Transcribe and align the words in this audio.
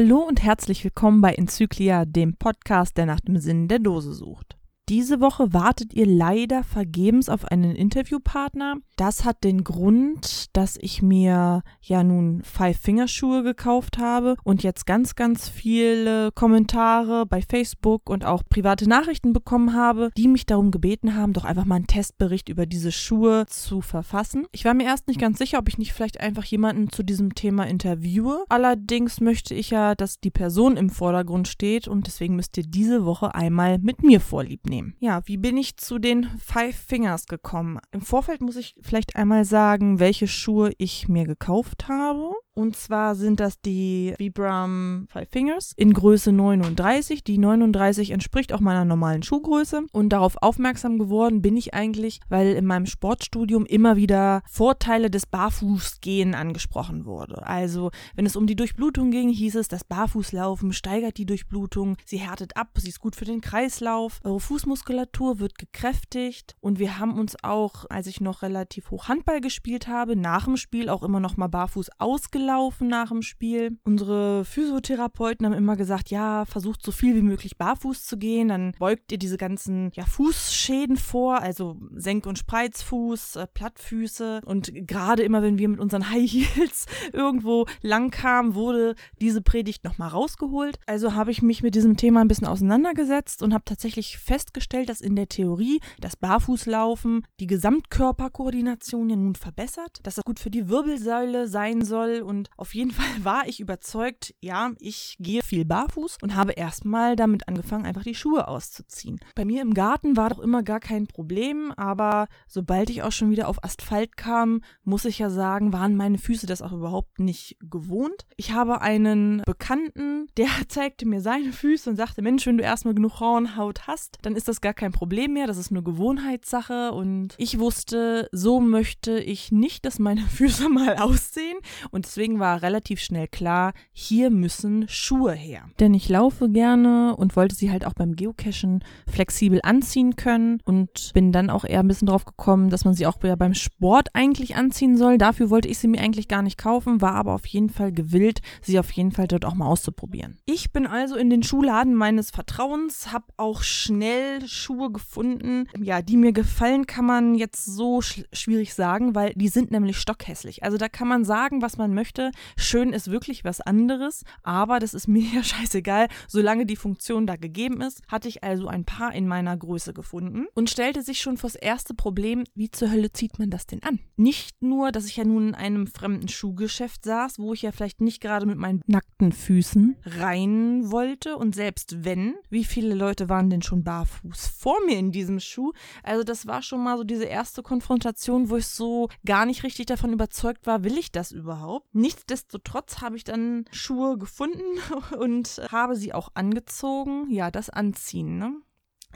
Hallo 0.00 0.20
und 0.20 0.44
herzlich 0.44 0.84
willkommen 0.84 1.20
bei 1.20 1.34
Enzyklia, 1.34 2.04
dem 2.04 2.36
Podcast, 2.36 2.96
der 2.96 3.04
nach 3.04 3.18
dem 3.18 3.36
Sinn 3.38 3.66
der 3.66 3.80
Dose 3.80 4.14
sucht. 4.14 4.56
Diese 4.88 5.20
Woche 5.20 5.52
wartet 5.52 5.92
ihr 5.92 6.06
leider 6.06 6.62
vergebens 6.62 7.28
auf 7.28 7.44
einen 7.46 7.74
Interviewpartner. 7.74 8.76
Das 8.98 9.24
hat 9.24 9.44
den 9.44 9.62
Grund, 9.62 10.46
dass 10.56 10.76
ich 10.80 11.02
mir 11.02 11.62
ja 11.80 12.02
nun 12.02 12.42
Five-Finger-Schuhe 12.42 13.44
gekauft 13.44 13.98
habe 13.98 14.34
und 14.42 14.64
jetzt 14.64 14.86
ganz, 14.86 15.14
ganz 15.14 15.48
viele 15.48 16.32
Kommentare 16.32 17.24
bei 17.24 17.40
Facebook 17.40 18.10
und 18.10 18.24
auch 18.24 18.42
private 18.50 18.88
Nachrichten 18.88 19.32
bekommen 19.32 19.72
habe, 19.72 20.10
die 20.16 20.26
mich 20.26 20.46
darum 20.46 20.72
gebeten 20.72 21.14
haben, 21.14 21.32
doch 21.32 21.44
einfach 21.44 21.64
mal 21.64 21.76
einen 21.76 21.86
Testbericht 21.86 22.48
über 22.48 22.66
diese 22.66 22.90
Schuhe 22.90 23.46
zu 23.46 23.82
verfassen. 23.82 24.46
Ich 24.50 24.64
war 24.64 24.74
mir 24.74 24.86
erst 24.86 25.06
nicht 25.06 25.20
ganz 25.20 25.38
sicher, 25.38 25.60
ob 25.60 25.68
ich 25.68 25.78
nicht 25.78 25.92
vielleicht 25.92 26.18
einfach 26.18 26.44
jemanden 26.44 26.90
zu 26.90 27.04
diesem 27.04 27.36
Thema 27.36 27.68
interviewe. 27.68 28.44
Allerdings 28.48 29.20
möchte 29.20 29.54
ich 29.54 29.70
ja, 29.70 29.94
dass 29.94 30.18
die 30.18 30.32
Person 30.32 30.76
im 30.76 30.90
Vordergrund 30.90 31.46
steht 31.46 31.86
und 31.86 32.08
deswegen 32.08 32.34
müsst 32.34 32.56
ihr 32.56 32.64
diese 32.64 33.04
Woche 33.04 33.32
einmal 33.36 33.78
mit 33.78 34.02
mir 34.02 34.20
vorlieb 34.20 34.66
nehmen. 34.66 34.96
Ja, 34.98 35.20
wie 35.26 35.36
bin 35.36 35.56
ich 35.56 35.76
zu 35.76 36.00
den 36.00 36.26
Five 36.40 36.74
Fingers 36.74 37.26
gekommen? 37.26 37.78
Im 37.92 38.00
Vorfeld 38.00 38.40
muss 38.40 38.56
ich 38.56 38.74
vielleicht 38.88 39.16
einmal 39.16 39.44
sagen, 39.44 40.00
welche 40.00 40.26
Schuhe 40.26 40.72
ich 40.78 41.08
mir 41.08 41.24
gekauft 41.24 41.88
habe. 41.88 42.32
Und 42.58 42.74
zwar 42.74 43.14
sind 43.14 43.38
das 43.38 43.60
die 43.60 44.14
Vibram 44.18 45.06
Five 45.12 45.28
Fingers 45.30 45.72
in 45.76 45.92
Größe 45.92 46.32
39. 46.32 47.22
Die 47.22 47.38
39 47.38 48.10
entspricht 48.10 48.52
auch 48.52 48.58
meiner 48.58 48.84
normalen 48.84 49.22
Schuhgröße. 49.22 49.86
Und 49.92 50.08
darauf 50.08 50.42
aufmerksam 50.42 50.98
geworden 50.98 51.40
bin 51.40 51.56
ich 51.56 51.72
eigentlich, 51.72 52.18
weil 52.28 52.54
in 52.54 52.66
meinem 52.66 52.86
Sportstudium 52.86 53.64
immer 53.64 53.94
wieder 53.94 54.42
Vorteile 54.50 55.08
des 55.08 55.24
Barfußgehen 55.26 56.34
angesprochen 56.34 57.04
wurde. 57.04 57.46
Also, 57.46 57.92
wenn 58.16 58.26
es 58.26 58.34
um 58.34 58.48
die 58.48 58.56
Durchblutung 58.56 59.12
ging, 59.12 59.28
hieß 59.28 59.54
es, 59.54 59.68
das 59.68 59.84
Barfußlaufen 59.84 60.72
steigert 60.72 61.16
die 61.16 61.26
Durchblutung, 61.26 61.96
sie 62.06 62.18
härtet 62.18 62.56
ab, 62.56 62.70
sie 62.78 62.88
ist 62.88 62.98
gut 62.98 63.14
für 63.14 63.24
den 63.24 63.40
Kreislauf, 63.40 64.18
eure 64.24 64.40
Fußmuskulatur 64.40 65.38
wird 65.38 65.58
gekräftigt. 65.58 66.56
Und 66.58 66.80
wir 66.80 66.98
haben 66.98 67.20
uns 67.20 67.36
auch, 67.44 67.84
als 67.88 68.08
ich 68.08 68.20
noch 68.20 68.42
relativ 68.42 68.90
hoch 68.90 69.06
Handball 69.06 69.40
gespielt 69.40 69.86
habe, 69.86 70.16
nach 70.16 70.46
dem 70.46 70.56
Spiel 70.56 70.88
auch 70.88 71.04
immer 71.04 71.20
noch 71.20 71.36
mal 71.36 71.46
barfuß 71.46 71.90
ausgelaufen 71.98 72.47
gelaufen 72.48 72.88
nach 72.88 73.10
dem 73.10 73.20
Spiel. 73.20 73.76
Unsere 73.84 74.42
Physiotherapeuten 74.42 75.44
haben 75.44 75.52
immer 75.52 75.76
gesagt, 75.76 76.08
ja, 76.08 76.46
versucht 76.46 76.82
so 76.82 76.92
viel 76.92 77.14
wie 77.14 77.20
möglich 77.20 77.58
barfuß 77.58 78.04
zu 78.04 78.16
gehen, 78.16 78.48
dann 78.48 78.72
beugt 78.78 79.12
ihr 79.12 79.18
diese 79.18 79.36
ganzen 79.36 79.90
ja, 79.92 80.06
Fußschäden 80.06 80.96
vor, 80.96 81.42
also 81.42 81.76
Senk- 81.94 82.26
und 82.26 82.38
Spreizfuß, 82.38 83.36
äh, 83.36 83.46
Plattfüße 83.52 84.40
und 84.46 84.72
gerade 84.86 85.24
immer, 85.24 85.42
wenn 85.42 85.58
wir 85.58 85.68
mit 85.68 85.78
unseren 85.78 86.08
High 86.08 86.30
Heels 86.30 86.86
irgendwo 87.12 87.66
lang 87.82 88.10
kamen, 88.10 88.54
wurde 88.54 88.94
diese 89.20 89.42
Predigt 89.42 89.84
nochmal 89.84 90.08
rausgeholt. 90.08 90.78
Also 90.86 91.14
habe 91.14 91.30
ich 91.30 91.42
mich 91.42 91.62
mit 91.62 91.74
diesem 91.74 91.98
Thema 91.98 92.22
ein 92.22 92.28
bisschen 92.28 92.46
auseinandergesetzt 92.46 93.42
und 93.42 93.52
habe 93.52 93.64
tatsächlich 93.66 94.16
festgestellt, 94.16 94.88
dass 94.88 95.02
in 95.02 95.16
der 95.16 95.28
Theorie 95.28 95.80
das 96.00 96.16
Barfußlaufen 96.16 97.26
die 97.40 97.46
Gesamtkörperkoordination 97.46 99.10
ja 99.10 99.16
nun 99.16 99.34
verbessert, 99.34 99.98
dass 100.04 100.14
das 100.14 100.24
gut 100.24 100.40
für 100.40 100.50
die 100.50 100.70
Wirbelsäule 100.70 101.46
sein 101.46 101.84
soll 101.84 102.22
und 102.22 102.37
und 102.38 102.50
auf 102.56 102.74
jeden 102.74 102.90
Fall 102.98 103.24
war 103.24 103.46
ich 103.46 103.60
überzeugt, 103.60 104.34
ja, 104.40 104.70
ich 104.78 105.16
gehe 105.18 105.42
viel 105.42 105.64
barfuß 105.64 106.18
und 106.22 106.36
habe 106.36 106.52
erstmal 106.52 107.16
damit 107.16 107.48
angefangen, 107.48 107.84
einfach 107.84 108.04
die 108.04 108.14
Schuhe 108.14 108.48
auszuziehen. 108.48 109.18
Bei 109.34 109.44
mir 109.44 109.62
im 109.62 109.74
Garten 109.74 110.16
war 110.16 110.30
doch 110.30 110.38
immer 110.38 110.62
gar 110.62 110.80
kein 110.80 111.06
Problem, 111.06 111.72
aber 111.76 112.28
sobald 112.46 112.90
ich 112.90 113.02
auch 113.02 113.12
schon 113.12 113.30
wieder 113.30 113.48
auf 113.48 113.62
Asphalt 113.64 114.16
kam, 114.16 114.62
muss 114.84 115.04
ich 115.04 115.18
ja 115.18 115.30
sagen, 115.30 115.72
waren 115.72 115.96
meine 115.96 116.18
Füße 116.18 116.46
das 116.46 116.62
auch 116.62 116.72
überhaupt 116.72 117.18
nicht 117.18 117.56
gewohnt. 117.60 118.26
Ich 118.36 118.52
habe 118.52 118.80
einen 118.80 119.42
Bekannten, 119.44 120.28
der 120.36 120.48
zeigte 120.68 121.06
mir 121.06 121.20
seine 121.20 121.52
Füße 121.52 121.90
und 121.90 121.96
sagte, 121.96 122.22
Mensch, 122.22 122.46
wenn 122.46 122.58
du 122.58 122.64
erstmal 122.64 122.94
genug 122.94 123.20
Hornhaut 123.20 123.86
hast, 123.86 124.18
dann 124.22 124.36
ist 124.36 124.48
das 124.48 124.60
gar 124.60 124.74
kein 124.74 124.92
Problem 124.92 125.32
mehr, 125.32 125.46
das 125.46 125.58
ist 125.58 125.70
nur 125.70 125.82
Gewohnheitssache 125.82 126.92
und 126.92 127.34
ich 127.38 127.58
wusste, 127.58 128.28
so 128.30 128.60
möchte 128.60 129.18
ich 129.18 129.50
nicht, 129.50 129.84
dass 129.84 129.98
meine 129.98 130.20
Füße 130.28 130.68
mal 130.68 130.96
aussehen 130.96 131.58
und 131.90 132.06
deswegen 132.18 132.40
war 132.40 132.62
relativ 132.62 132.98
schnell 132.98 133.28
klar, 133.28 133.72
hier 133.92 134.30
müssen 134.30 134.88
Schuhe 134.88 135.34
her. 135.34 135.70
Denn 135.78 135.94
ich 135.94 136.08
laufe 136.08 136.48
gerne 136.48 137.14
und 137.14 137.36
wollte 137.36 137.54
sie 137.54 137.70
halt 137.70 137.86
auch 137.86 137.94
beim 137.94 138.16
Geocachen 138.16 138.82
flexibel 139.08 139.60
anziehen 139.62 140.16
können 140.16 140.60
und 140.64 141.12
bin 141.14 141.30
dann 141.30 141.48
auch 141.48 141.64
eher 141.64 141.78
ein 141.78 141.86
bisschen 141.86 142.08
drauf 142.08 142.24
gekommen, 142.24 142.70
dass 142.70 142.84
man 142.84 142.94
sie 142.94 143.06
auch 143.06 143.18
beim 143.18 143.54
Sport 143.54 144.08
eigentlich 144.14 144.56
anziehen 144.56 144.96
soll. 144.96 145.16
Dafür 145.16 145.48
wollte 145.48 145.68
ich 145.68 145.78
sie 145.78 145.86
mir 145.86 146.00
eigentlich 146.00 146.26
gar 146.26 146.42
nicht 146.42 146.58
kaufen, 146.58 147.00
war 147.00 147.14
aber 147.14 147.34
auf 147.34 147.46
jeden 147.46 147.70
Fall 147.70 147.92
gewillt, 147.92 148.40
sie 148.62 148.80
auf 148.80 148.90
jeden 148.90 149.12
Fall 149.12 149.28
dort 149.28 149.44
auch 149.44 149.54
mal 149.54 149.68
auszuprobieren. 149.68 150.38
Ich 150.44 150.72
bin 150.72 150.88
also 150.88 151.14
in 151.14 151.30
den 151.30 151.44
Schuhladen 151.44 151.94
meines 151.94 152.30
Vertrauens, 152.30 153.12
habe 153.12 153.26
auch 153.36 153.62
schnell 153.62 154.44
Schuhe 154.48 154.90
gefunden. 154.90 155.68
Ja, 155.80 156.02
die 156.02 156.16
mir 156.16 156.32
gefallen, 156.32 156.88
kann 156.88 157.04
man 157.04 157.36
jetzt 157.36 157.64
so 157.64 158.02
sch 158.02 158.24
schwierig 158.32 158.74
sagen, 158.74 159.14
weil 159.14 159.34
die 159.36 159.46
sind 159.46 159.70
nämlich 159.70 159.98
stockhässlich. 159.98 160.64
Also 160.64 160.78
da 160.78 160.88
kann 160.88 161.06
man 161.06 161.24
sagen, 161.24 161.62
was 161.62 161.76
man 161.76 161.94
möchte 161.94 162.07
möchte. 162.08 162.30
Schön 162.56 162.92
ist 162.92 163.10
wirklich 163.10 163.44
was 163.44 163.60
anderes, 163.60 164.24
aber 164.42 164.78
das 164.78 164.94
ist 164.94 165.08
mir 165.08 165.22
ja 165.22 165.42
scheißegal, 165.42 166.08
solange 166.26 166.64
die 166.66 166.76
Funktion 166.76 167.26
da 167.26 167.36
gegeben 167.36 167.80
ist. 167.80 168.02
Hatte 168.08 168.28
ich 168.28 168.42
also 168.42 168.68
ein 168.68 168.84
paar 168.84 169.14
in 169.14 169.28
meiner 169.28 169.56
Größe 169.56 169.92
gefunden 169.92 170.46
und 170.54 170.70
stellte 170.70 171.02
sich 171.02 171.20
schon 171.20 171.36
das 171.36 171.54
erste 171.54 171.94
Problem, 171.94 172.44
wie 172.54 172.70
zur 172.70 172.90
Hölle 172.90 173.12
zieht 173.12 173.38
man 173.38 173.50
das 173.50 173.66
denn 173.66 173.82
an? 173.82 174.00
Nicht 174.16 174.62
nur, 174.62 174.90
dass 174.92 175.06
ich 175.06 175.16
ja 175.16 175.24
nun 175.24 175.48
in 175.48 175.54
einem 175.54 175.86
fremden 175.86 176.28
Schuhgeschäft 176.28 177.04
saß, 177.04 177.38
wo 177.38 177.52
ich 177.52 177.62
ja 177.62 177.72
vielleicht 177.72 178.00
nicht 178.00 178.20
gerade 178.20 178.46
mit 178.46 178.58
meinen 178.58 178.82
nackten 178.86 179.32
Füßen 179.32 179.96
rein 180.04 180.90
wollte 180.90 181.36
und 181.36 181.54
selbst 181.54 182.04
wenn, 182.04 182.34
wie 182.50 182.64
viele 182.64 182.94
Leute 182.94 183.28
waren 183.28 183.50
denn 183.50 183.62
schon 183.62 183.84
barfuß 183.84 184.48
vor 184.48 184.76
mir 184.86 184.98
in 184.98 185.12
diesem 185.12 185.40
Schuh? 185.40 185.72
Also 186.02 186.24
das 186.24 186.46
war 186.46 186.62
schon 186.62 186.82
mal 186.82 186.96
so 186.96 187.04
diese 187.04 187.24
erste 187.24 187.62
Konfrontation, 187.62 188.50
wo 188.50 188.56
ich 188.56 188.66
so 188.66 189.08
gar 189.24 189.46
nicht 189.46 189.62
richtig 189.62 189.86
davon 189.86 190.12
überzeugt 190.12 190.66
war, 190.66 190.84
will 190.84 190.98
ich 190.98 191.12
das 191.12 191.32
überhaupt? 191.32 191.86
Nicht 191.98 192.18
Nichtsdestotrotz 192.18 193.00
habe 193.00 193.16
ich 193.16 193.24
dann 193.24 193.64
Schuhe 193.70 194.18
gefunden 194.18 194.62
und 195.18 195.60
habe 195.70 195.96
sie 195.96 196.12
auch 196.12 196.30
angezogen. 196.34 197.30
Ja, 197.30 197.50
das 197.50 197.70
Anziehen, 197.70 198.38
ne? 198.38 198.54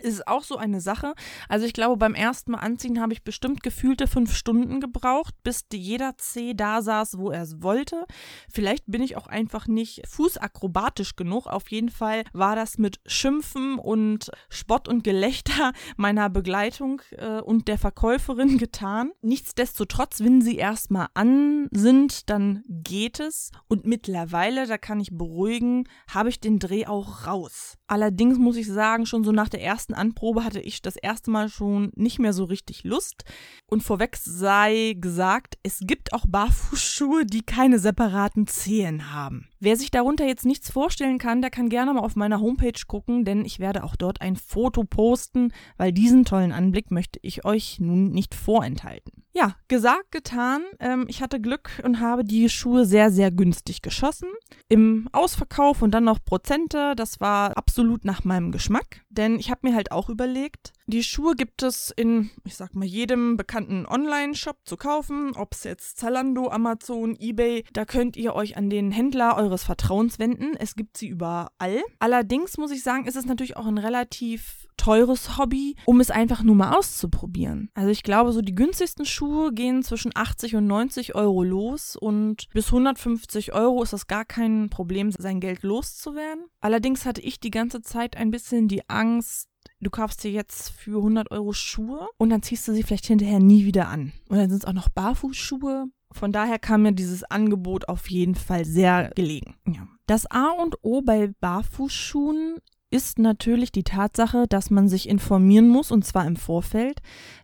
Ist 0.00 0.26
auch 0.26 0.42
so 0.42 0.56
eine 0.56 0.80
Sache. 0.80 1.14
Also 1.48 1.66
ich 1.66 1.72
glaube, 1.72 1.96
beim 1.96 2.14
ersten 2.14 2.52
Mal 2.52 2.58
anziehen 2.58 3.00
habe 3.00 3.12
ich 3.12 3.22
bestimmt 3.22 3.62
gefühlte 3.62 4.06
fünf 4.06 4.34
Stunden 4.34 4.80
gebraucht, 4.80 5.34
bis 5.42 5.66
jeder 5.72 6.16
Zeh 6.16 6.54
da 6.54 6.82
saß, 6.82 7.18
wo 7.18 7.30
er 7.30 7.42
es 7.42 7.62
wollte. 7.62 8.04
Vielleicht 8.50 8.84
bin 8.86 9.02
ich 9.02 9.16
auch 9.16 9.26
einfach 9.26 9.66
nicht 9.66 10.02
fußakrobatisch 10.08 11.16
genug. 11.16 11.46
Auf 11.46 11.70
jeden 11.70 11.90
Fall 11.90 12.24
war 12.32 12.56
das 12.56 12.78
mit 12.78 13.00
Schimpfen 13.06 13.78
und 13.78 14.30
Spott 14.48 14.88
und 14.88 15.04
Gelächter 15.04 15.72
meiner 15.96 16.30
Begleitung 16.30 17.02
äh, 17.12 17.40
und 17.40 17.68
der 17.68 17.78
Verkäuferin 17.78 18.58
getan. 18.62 19.12
Nichtsdestotrotz, 19.20 20.20
wenn 20.20 20.40
sie 20.40 20.56
erstmal 20.56 21.08
an 21.14 21.68
sind, 21.70 22.30
dann 22.30 22.64
geht 22.68 23.20
es. 23.20 23.50
Und 23.68 23.86
mittlerweile, 23.86 24.66
da 24.66 24.78
kann 24.78 25.00
ich 25.00 25.16
beruhigen, 25.16 25.84
habe 26.08 26.28
ich 26.28 26.40
den 26.40 26.58
Dreh 26.58 26.86
auch 26.86 27.26
raus. 27.26 27.76
Allerdings 27.86 28.38
muss 28.38 28.56
ich 28.56 28.66
sagen, 28.66 29.06
schon 29.06 29.22
so 29.24 29.32
nach 29.32 29.48
der 29.48 29.62
ersten 29.62 29.81
ersten 29.82 29.94
Anprobe 29.94 30.44
hatte 30.44 30.60
ich 30.60 30.80
das 30.80 30.94
erste 30.94 31.32
Mal 31.32 31.48
schon 31.48 31.90
nicht 31.96 32.20
mehr 32.20 32.32
so 32.32 32.44
richtig 32.44 32.84
Lust. 32.84 33.24
Und 33.66 33.82
vorweg 33.82 34.16
sei 34.16 34.94
gesagt, 34.96 35.58
es 35.64 35.80
gibt 35.80 36.12
auch 36.12 36.24
Barfußschuhe, 36.28 37.26
die 37.26 37.42
keine 37.42 37.80
separaten 37.80 38.46
Zehen 38.46 39.12
haben. 39.12 39.48
Wer 39.64 39.76
sich 39.76 39.92
darunter 39.92 40.26
jetzt 40.26 40.44
nichts 40.44 40.72
vorstellen 40.72 41.18
kann, 41.18 41.40
der 41.40 41.50
kann 41.50 41.68
gerne 41.68 41.92
mal 41.92 42.00
auf 42.00 42.16
meiner 42.16 42.40
Homepage 42.40 42.72
gucken, 42.88 43.24
denn 43.24 43.44
ich 43.44 43.60
werde 43.60 43.84
auch 43.84 43.94
dort 43.94 44.20
ein 44.20 44.34
Foto 44.34 44.82
posten, 44.82 45.52
weil 45.76 45.92
diesen 45.92 46.24
tollen 46.24 46.50
Anblick 46.50 46.90
möchte 46.90 47.20
ich 47.22 47.44
euch 47.44 47.78
nun 47.78 48.10
nicht 48.10 48.34
vorenthalten. 48.34 49.22
Ja, 49.34 49.56
gesagt, 49.68 50.10
getan. 50.10 50.62
Ähm, 50.78 51.06
ich 51.08 51.22
hatte 51.22 51.40
Glück 51.40 51.80
und 51.84 52.00
habe 52.00 52.22
die 52.22 52.50
Schuhe 52.50 52.84
sehr, 52.84 53.10
sehr 53.10 53.30
günstig 53.30 53.80
geschossen. 53.80 54.28
Im 54.68 55.08
Ausverkauf 55.12 55.80
und 55.80 55.92
dann 55.92 56.04
noch 56.04 56.22
Prozente. 56.22 56.94
Das 56.96 57.18
war 57.18 57.56
absolut 57.56 58.04
nach 58.04 58.24
meinem 58.24 58.52
Geschmack. 58.52 59.00
Denn 59.08 59.38
ich 59.38 59.50
habe 59.50 59.60
mir 59.62 59.74
halt 59.74 59.90
auch 59.90 60.10
überlegt, 60.10 60.72
die 60.86 61.02
Schuhe 61.02 61.34
gibt 61.34 61.62
es 61.62 61.90
in, 61.96 62.30
ich 62.44 62.56
sag 62.56 62.74
mal, 62.74 62.84
jedem 62.84 63.38
bekannten 63.38 63.86
Online-Shop 63.86 64.58
zu 64.64 64.76
kaufen. 64.76 65.32
Ob 65.34 65.54
es 65.54 65.64
jetzt 65.64 65.96
Zalando, 65.98 66.50
Amazon, 66.50 67.16
Ebay, 67.18 67.64
da 67.72 67.86
könnt 67.86 68.18
ihr 68.18 68.34
euch 68.34 68.58
an 68.58 68.68
den 68.68 68.90
Händler 68.90 69.38
eures 69.52 69.64
Vertrauens 69.64 70.18
wenden. 70.18 70.56
Es 70.58 70.74
gibt 70.74 70.96
sie 70.96 71.08
überall. 71.08 71.82
Allerdings 71.98 72.56
muss 72.58 72.72
ich 72.72 72.82
sagen, 72.82 73.06
ist 73.06 73.16
es 73.16 73.26
natürlich 73.26 73.56
auch 73.56 73.66
ein 73.66 73.78
relativ 73.78 74.66
teures 74.78 75.36
Hobby, 75.38 75.76
um 75.84 76.00
es 76.00 76.10
einfach 76.10 76.42
nur 76.42 76.56
mal 76.56 76.76
auszuprobieren. 76.76 77.70
Also 77.74 77.90
ich 77.90 78.02
glaube, 78.02 78.32
so 78.32 78.40
die 78.40 78.54
günstigsten 78.54 79.04
Schuhe 79.04 79.52
gehen 79.52 79.82
zwischen 79.82 80.10
80 80.14 80.56
und 80.56 80.66
90 80.66 81.14
Euro 81.14 81.44
los 81.44 81.94
und 81.94 82.48
bis 82.52 82.66
150 82.68 83.52
Euro 83.52 83.82
ist 83.82 83.92
das 83.92 84.06
gar 84.06 84.24
kein 84.24 84.70
Problem, 84.70 85.12
sein 85.12 85.40
Geld 85.40 85.62
loszuwerden. 85.62 86.46
Allerdings 86.60 87.04
hatte 87.04 87.20
ich 87.20 87.38
die 87.38 87.50
ganze 87.50 87.82
Zeit 87.82 88.16
ein 88.16 88.30
bisschen 88.30 88.66
die 88.66 88.88
Angst, 88.88 89.48
du 89.80 89.90
kaufst 89.90 90.24
dir 90.24 90.30
jetzt 90.30 90.70
für 90.70 90.96
100 90.96 91.30
Euro 91.30 91.52
Schuhe 91.52 92.08
und 92.16 92.30
dann 92.30 92.42
ziehst 92.42 92.66
du 92.66 92.72
sie 92.72 92.82
vielleicht 92.82 93.06
hinterher 93.06 93.40
nie 93.40 93.64
wieder 93.64 93.88
an. 93.88 94.12
Und 94.28 94.38
dann 94.38 94.48
sind 94.48 94.62
es 94.62 94.64
auch 94.64 94.72
noch 94.72 94.88
Barfußschuhe 94.88 95.86
Von 96.12 96.32
daher 96.32 96.58
kam 96.58 96.82
mir 96.82 96.92
dieses 96.92 97.24
Angebot 97.24 97.88
auf 97.88 98.08
jeden 98.10 98.34
Fall 98.34 98.64
sehr 98.64 99.10
gelegen. 99.14 99.54
Ja. 99.66 99.86
Das 100.06 100.30
A 100.30 100.50
und 100.50 100.76
O 100.82 101.02
bei 101.02 101.32
Barfußschuhen 101.40 102.58
ist 102.92 103.18
natürlich 103.18 103.72
die 103.72 103.84
Tatsache, 103.84 104.46
dass 104.48 104.70
man 104.70 104.88
sich 104.88 105.08
informieren 105.08 105.68
muss 105.68 105.90
und 105.90 106.04
zwar 106.04 106.26
im 106.26 106.36
Vorfeld. 106.36 107.00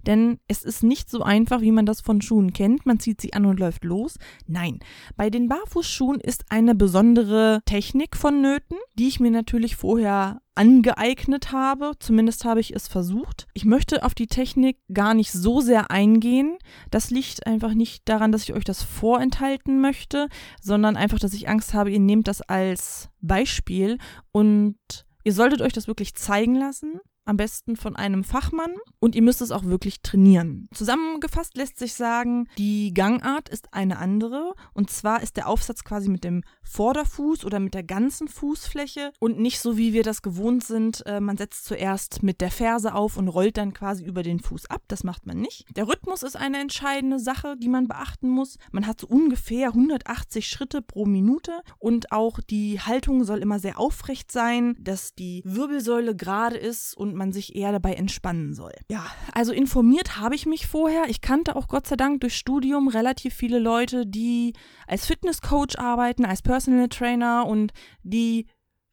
Denn 0.07 0.39
es 0.47 0.63
ist 0.63 0.83
nicht 0.83 1.11
so 1.11 1.23
einfach, 1.23 1.63
wie 1.63 1.73
man 1.73 1.87
das 1.87 2.03
von 2.03 2.21
Schuhen 2.21 2.53
kennt. 2.53 2.85
Man 2.85 3.01
zieht 3.01 3.21
sie 3.21 3.33
an 3.33 3.47
und 3.47 3.59
läuft 3.59 3.85
los. 3.85 4.17
Nein, 4.47 4.79
bei 5.17 5.31
den 5.31 5.49
Barfußschuhen 5.49 6.21
ist 6.21 6.45
eine 6.51 6.75
besondere 6.75 7.63
Technik 7.65 8.17
vonnöten, 8.17 8.77
die 8.99 9.09
ich 9.09 9.21
mir 9.21 9.31
natürlich 9.31 9.77
vorher 9.77 10.41
angeeignet 10.55 11.53
habe. 11.53 11.93
Zumindest 12.01 12.45
habe 12.45 12.61
ich 12.61 12.75
es 12.75 12.89
versucht. 12.89 13.47
Ich 13.55 13.65
möchte 13.65 14.05
auf 14.05 14.15
die 14.15 14.27
Technik 14.27 14.77
gar 14.93 15.15
nicht 15.15 15.33
so 15.33 15.61
sehr 15.61 15.91
eingehen. 15.91 16.59
Das 16.91 17.11
liegt 17.11 17.47
einfach 17.47 17.75
nicht 17.75 18.09
daran, 18.09 18.33
dass 18.33 18.43
ich 18.43 18.53
euch 18.53 18.65
das 18.65 18.83
vorenthalten 18.83 19.81
möchte, 19.81 20.29
sondern 20.61 20.97
einfach, 20.97 21.21
dass 21.21 21.33
ich 21.33 21.49
Angst 21.49 21.75
habe, 21.75 21.91
ihr 21.91 22.01
nehmt 22.01 22.29
das 22.29 22.43
als 22.43 23.09
Beispiel 23.21 23.99
und 24.33 24.77
Ihr 25.25 25.33
solltet 25.33 25.63
euch 25.63 25.73
das 25.73 25.89
wirklich 25.89 26.15
zeigen 26.15 26.55
lassen 26.55 27.01
am 27.29 27.37
besten 27.37 27.77
von 27.77 27.95
einem 27.95 28.25
Fachmann 28.25 28.75
und 29.01 29.15
ihr 29.15 29.23
müsst 29.23 29.43
es 29.43 29.53
auch 29.53 29.65
wirklich 29.65 30.01
trainieren. 30.03 30.69
Zusammengefasst 30.73 31.57
lässt 31.57 31.79
sich 31.79 31.95
sagen, 31.95 32.49
die 32.57 32.95
Gangart 32.95 33.49
ist 33.49 33.75
eine 33.75 33.99
andere 33.99 34.55
und 34.73 34.91
zwar 34.91 35.23
ist 35.23 35.37
der 35.37 35.49
Aufsatz 35.49 35.85
quasi 35.85 36.09
mit 36.09 36.25
dem 36.25 36.43
Vorderfuß 36.63 37.45
oder 37.45 37.61
mit 37.61 37.75
der 37.75 37.83
ganzen 37.83 38.29
Fußfläche 38.29 39.13
und 39.21 39.39
nicht 39.39 39.61
so 39.61 39.77
wie 39.77 39.93
wir 39.93 40.03
das 40.03 40.23
gewohnt 40.23 40.65
sind, 40.65 41.05
äh, 41.07 41.21
man 41.21 41.37
setzt 41.37 41.67
zuerst 41.67 42.23
mit 42.23 42.41
der 42.41 42.51
Ferse 42.51 42.95
auf 42.95 43.17
und 43.19 43.29
rollt 43.29 43.59
dann 43.59 43.75
quasi 43.75 44.05
über 44.05 44.23
den 44.23 44.41
Fuß 44.41 44.71
ab, 44.71 44.83
das 44.89 45.05
macht 45.05 45.27
man 45.27 45.39
nicht. 45.39 45.65
Der 45.77 45.87
Rhythmus 45.87 46.23
ist 46.23 46.37
eine 46.37 46.61
entscheidende 46.61 47.19
Sache, 47.19 47.57
die 47.59 47.69
man 47.69 47.89
beachten 47.89 48.31
muss. 48.31 48.57
Man 48.73 48.87
hat 48.87 49.01
so 49.01 49.07
ungefähr 49.07 49.69
180 49.69 50.49
Schritte 50.49 50.81
pro 50.81 51.05
Minute 51.05 51.53
und 51.79 52.11
auch 52.11 52.41
die 52.41 52.81
Haltung 52.81 53.25
soll 53.25 53.41
immer 53.41 53.59
sehr 53.59 53.79
aufrecht 53.79 54.33
sein, 54.33 54.77
dass 54.81 55.15
die 55.15 55.43
Wirbelsäule 55.45 56.17
gerade 56.17 56.57
ist 56.57 56.97
und 56.97 57.18
man 57.19 57.33
sich 57.33 57.55
eher 57.55 57.73
dabei 57.73 57.95
entspannen 57.95 58.55
soll. 58.55 58.73
Ja, 58.91 59.05
also 59.33 59.53
informiert 59.53 60.17
habe 60.17 60.35
ich 60.35 60.47
mich 60.47 60.67
vorher. 60.67 61.05
Ich 61.09 61.21
kannte 61.21 61.57
auch 61.57 61.69
Gott 61.69 61.87
sei 61.87 61.97
Dank 61.97 62.21
durch 62.21 62.37
Studium 62.37 62.89
relativ 62.89 63.35
viele 63.35 63.59
Leute, 63.59 64.07
die 64.07 64.55
als 64.87 65.07
Fitnesscoach 65.07 65.79
arbeiten, 65.79 66.25
als 66.25 66.43
Personal 66.43 66.89
Trainer 66.89 67.47
und 67.47 67.73
die 68.03 68.47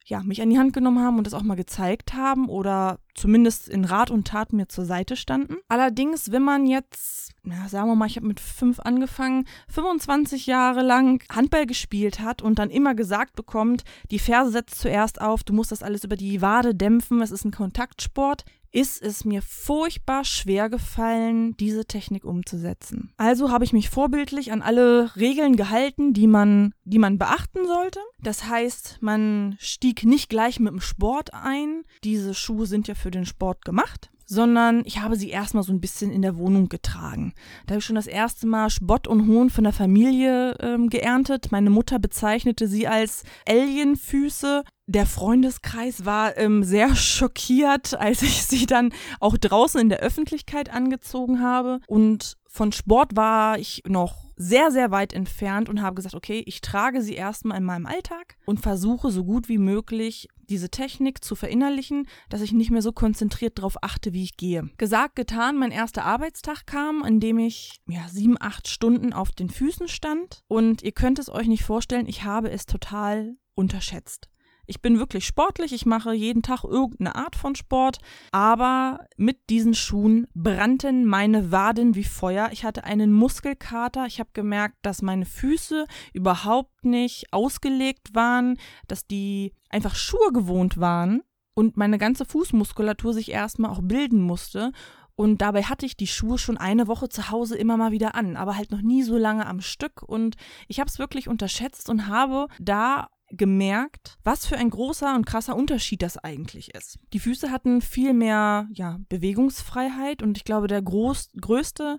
ja, 0.08 0.22
mich 0.22 0.40
an 0.40 0.50
die 0.50 0.58
Hand 0.58 0.72
genommen 0.72 1.02
haben 1.02 1.18
und 1.18 1.26
das 1.26 1.34
auch 1.34 1.42
mal 1.42 1.56
gezeigt 1.56 2.14
haben 2.14 2.48
oder 2.48 3.00
zumindest 3.14 3.68
in 3.68 3.84
Rat 3.84 4.10
und 4.10 4.28
Tat 4.28 4.52
mir 4.52 4.68
zur 4.68 4.84
Seite 4.84 5.16
standen. 5.16 5.56
Allerdings, 5.68 6.30
wenn 6.30 6.42
man 6.42 6.66
jetzt, 6.66 7.32
na, 7.42 7.68
sagen 7.68 7.88
wir 7.88 7.96
mal, 7.96 8.06
ich 8.06 8.16
habe 8.16 8.26
mit 8.26 8.38
fünf 8.38 8.78
angefangen, 8.78 9.46
25 9.68 10.46
Jahre 10.46 10.82
lang 10.82 11.24
Handball 11.28 11.66
gespielt 11.66 12.20
hat 12.20 12.40
und 12.40 12.60
dann 12.60 12.70
immer 12.70 12.94
gesagt 12.94 13.34
bekommt, 13.34 13.82
die 14.12 14.20
Ferse 14.20 14.52
setzt 14.52 14.78
zuerst 14.78 15.20
auf, 15.20 15.42
du 15.42 15.52
musst 15.52 15.72
das 15.72 15.82
alles 15.82 16.04
über 16.04 16.16
die 16.16 16.40
Wade 16.40 16.74
dämpfen, 16.74 17.20
es 17.20 17.32
ist 17.32 17.44
ein 17.44 17.50
Kontaktsport, 17.50 18.44
ist 18.72 19.02
es 19.02 19.24
mir 19.24 19.42
furchtbar 19.42 20.24
schwer 20.24 20.68
gefallen, 20.68 21.56
diese 21.56 21.86
Technik 21.86 22.24
umzusetzen. 22.24 23.12
Also 23.16 23.50
habe 23.50 23.64
ich 23.64 23.72
mich 23.72 23.90
vorbildlich 23.90 24.52
an 24.52 24.62
alle 24.62 25.16
Regeln 25.16 25.56
gehalten, 25.56 26.12
die 26.12 26.26
man, 26.26 26.72
die 26.84 26.98
man 26.98 27.18
beachten 27.18 27.66
sollte. 27.66 28.00
Das 28.20 28.48
heißt, 28.48 28.98
man 29.00 29.56
stieg 29.58 30.04
nicht 30.04 30.28
gleich 30.28 30.60
mit 30.60 30.72
dem 30.72 30.80
Sport 30.80 31.34
ein. 31.34 31.82
Diese 32.04 32.34
Schuhe 32.34 32.66
sind 32.66 32.88
ja 32.88 32.94
für 32.94 33.10
den 33.10 33.26
Sport 33.26 33.64
gemacht 33.64 34.10
sondern 34.26 34.82
ich 34.84 35.00
habe 35.00 35.16
sie 35.16 35.30
erstmal 35.30 35.62
so 35.62 35.72
ein 35.72 35.80
bisschen 35.80 36.10
in 36.10 36.22
der 36.22 36.36
Wohnung 36.36 36.68
getragen. 36.68 37.32
Da 37.66 37.72
habe 37.72 37.78
ich 37.78 37.84
schon 37.84 37.96
das 37.96 38.08
erste 38.08 38.46
Mal 38.46 38.70
Spott 38.70 39.06
und 39.06 39.28
Hohn 39.28 39.50
von 39.50 39.64
der 39.64 39.72
Familie 39.72 40.56
ähm, 40.60 40.90
geerntet. 40.90 41.52
Meine 41.52 41.70
Mutter 41.70 41.98
bezeichnete 41.98 42.66
sie 42.68 42.88
als 42.88 43.22
Alienfüße. 43.48 44.64
Der 44.88 45.06
Freundeskreis 45.06 46.04
war 46.04 46.36
ähm, 46.36 46.62
sehr 46.64 46.94
schockiert, 46.96 47.98
als 47.98 48.22
ich 48.22 48.44
sie 48.44 48.66
dann 48.66 48.92
auch 49.20 49.36
draußen 49.36 49.80
in 49.80 49.88
der 49.88 50.00
Öffentlichkeit 50.00 50.72
angezogen 50.72 51.40
habe. 51.40 51.80
Und 51.86 52.36
von 52.56 52.72
Sport 52.72 53.14
war 53.16 53.58
ich 53.58 53.82
noch 53.86 54.26
sehr, 54.34 54.70
sehr 54.70 54.90
weit 54.90 55.12
entfernt 55.12 55.68
und 55.68 55.82
habe 55.82 55.94
gesagt, 55.94 56.14
okay, 56.14 56.42
ich 56.46 56.62
trage 56.62 57.02
sie 57.02 57.14
erstmal 57.14 57.58
in 57.58 57.64
meinem 57.64 57.86
Alltag 57.86 58.36
und 58.46 58.60
versuche 58.60 59.10
so 59.10 59.24
gut 59.24 59.48
wie 59.48 59.58
möglich 59.58 60.28
diese 60.48 60.70
Technik 60.70 61.22
zu 61.22 61.34
verinnerlichen, 61.34 62.08
dass 62.30 62.40
ich 62.40 62.52
nicht 62.52 62.70
mehr 62.70 62.82
so 62.82 62.92
konzentriert 62.92 63.58
darauf 63.58 63.82
achte, 63.82 64.12
wie 64.14 64.22
ich 64.22 64.36
gehe. 64.38 64.70
Gesagt, 64.78 65.16
getan, 65.16 65.58
mein 65.58 65.70
erster 65.70 66.04
Arbeitstag 66.04 66.66
kam, 66.66 67.04
in 67.04 67.20
dem 67.20 67.38
ich 67.38 67.80
ja 67.88 68.08
sieben, 68.08 68.36
acht 68.40 68.68
Stunden 68.68 69.12
auf 69.12 69.32
den 69.32 69.50
Füßen 69.50 69.88
stand 69.88 70.42
und 70.48 70.82
ihr 70.82 70.92
könnt 70.92 71.18
es 71.18 71.28
euch 71.28 71.48
nicht 71.48 71.64
vorstellen, 71.64 72.06
ich 72.08 72.24
habe 72.24 72.50
es 72.50 72.64
total 72.64 73.36
unterschätzt. 73.54 74.30
Ich 74.66 74.80
bin 74.80 74.98
wirklich 74.98 75.26
sportlich, 75.26 75.72
ich 75.72 75.86
mache 75.86 76.12
jeden 76.12 76.42
Tag 76.42 76.64
irgendeine 76.64 77.14
Art 77.14 77.36
von 77.36 77.54
Sport, 77.54 77.98
aber 78.32 79.06
mit 79.16 79.48
diesen 79.50 79.74
Schuhen 79.74 80.26
brannten 80.34 81.06
meine 81.06 81.52
Waden 81.52 81.94
wie 81.94 82.04
Feuer. 82.04 82.50
Ich 82.52 82.64
hatte 82.64 82.84
einen 82.84 83.12
Muskelkater, 83.12 84.06
ich 84.06 84.20
habe 84.20 84.30
gemerkt, 84.32 84.76
dass 84.82 85.02
meine 85.02 85.26
Füße 85.26 85.86
überhaupt 86.12 86.84
nicht 86.84 87.32
ausgelegt 87.32 88.14
waren, 88.14 88.58
dass 88.88 89.06
die 89.06 89.52
einfach 89.70 89.94
Schuhe 89.94 90.32
gewohnt 90.32 90.78
waren 90.78 91.22
und 91.54 91.76
meine 91.76 91.98
ganze 91.98 92.24
Fußmuskulatur 92.24 93.14
sich 93.14 93.30
erstmal 93.30 93.70
auch 93.70 93.80
bilden 93.82 94.20
musste. 94.20 94.72
Und 95.18 95.40
dabei 95.40 95.62
hatte 95.62 95.86
ich 95.86 95.96
die 95.96 96.06
Schuhe 96.06 96.36
schon 96.36 96.58
eine 96.58 96.88
Woche 96.88 97.08
zu 97.08 97.30
Hause 97.30 97.56
immer 97.56 97.78
mal 97.78 97.90
wieder 97.90 98.14
an, 98.14 98.36
aber 98.36 98.58
halt 98.58 98.70
noch 98.70 98.82
nie 98.82 99.02
so 99.02 99.16
lange 99.16 99.46
am 99.46 99.62
Stück. 99.62 100.02
Und 100.02 100.36
ich 100.68 100.78
habe 100.78 100.90
es 100.90 100.98
wirklich 100.98 101.26
unterschätzt 101.26 101.88
und 101.88 102.06
habe 102.06 102.48
da 102.60 103.08
gemerkt, 103.30 104.18
was 104.22 104.46
für 104.46 104.56
ein 104.56 104.70
großer 104.70 105.14
und 105.14 105.26
krasser 105.26 105.56
Unterschied 105.56 106.02
das 106.02 106.16
eigentlich 106.16 106.74
ist. 106.74 106.98
Die 107.12 107.18
Füße 107.18 107.50
hatten 107.50 107.80
viel 107.80 108.12
mehr 108.12 108.68
ja, 108.70 108.98
Bewegungsfreiheit 109.08 110.22
und 110.22 110.36
ich 110.36 110.44
glaube, 110.44 110.68
der 110.68 110.82
groß, 110.82 111.30
größte 111.40 111.98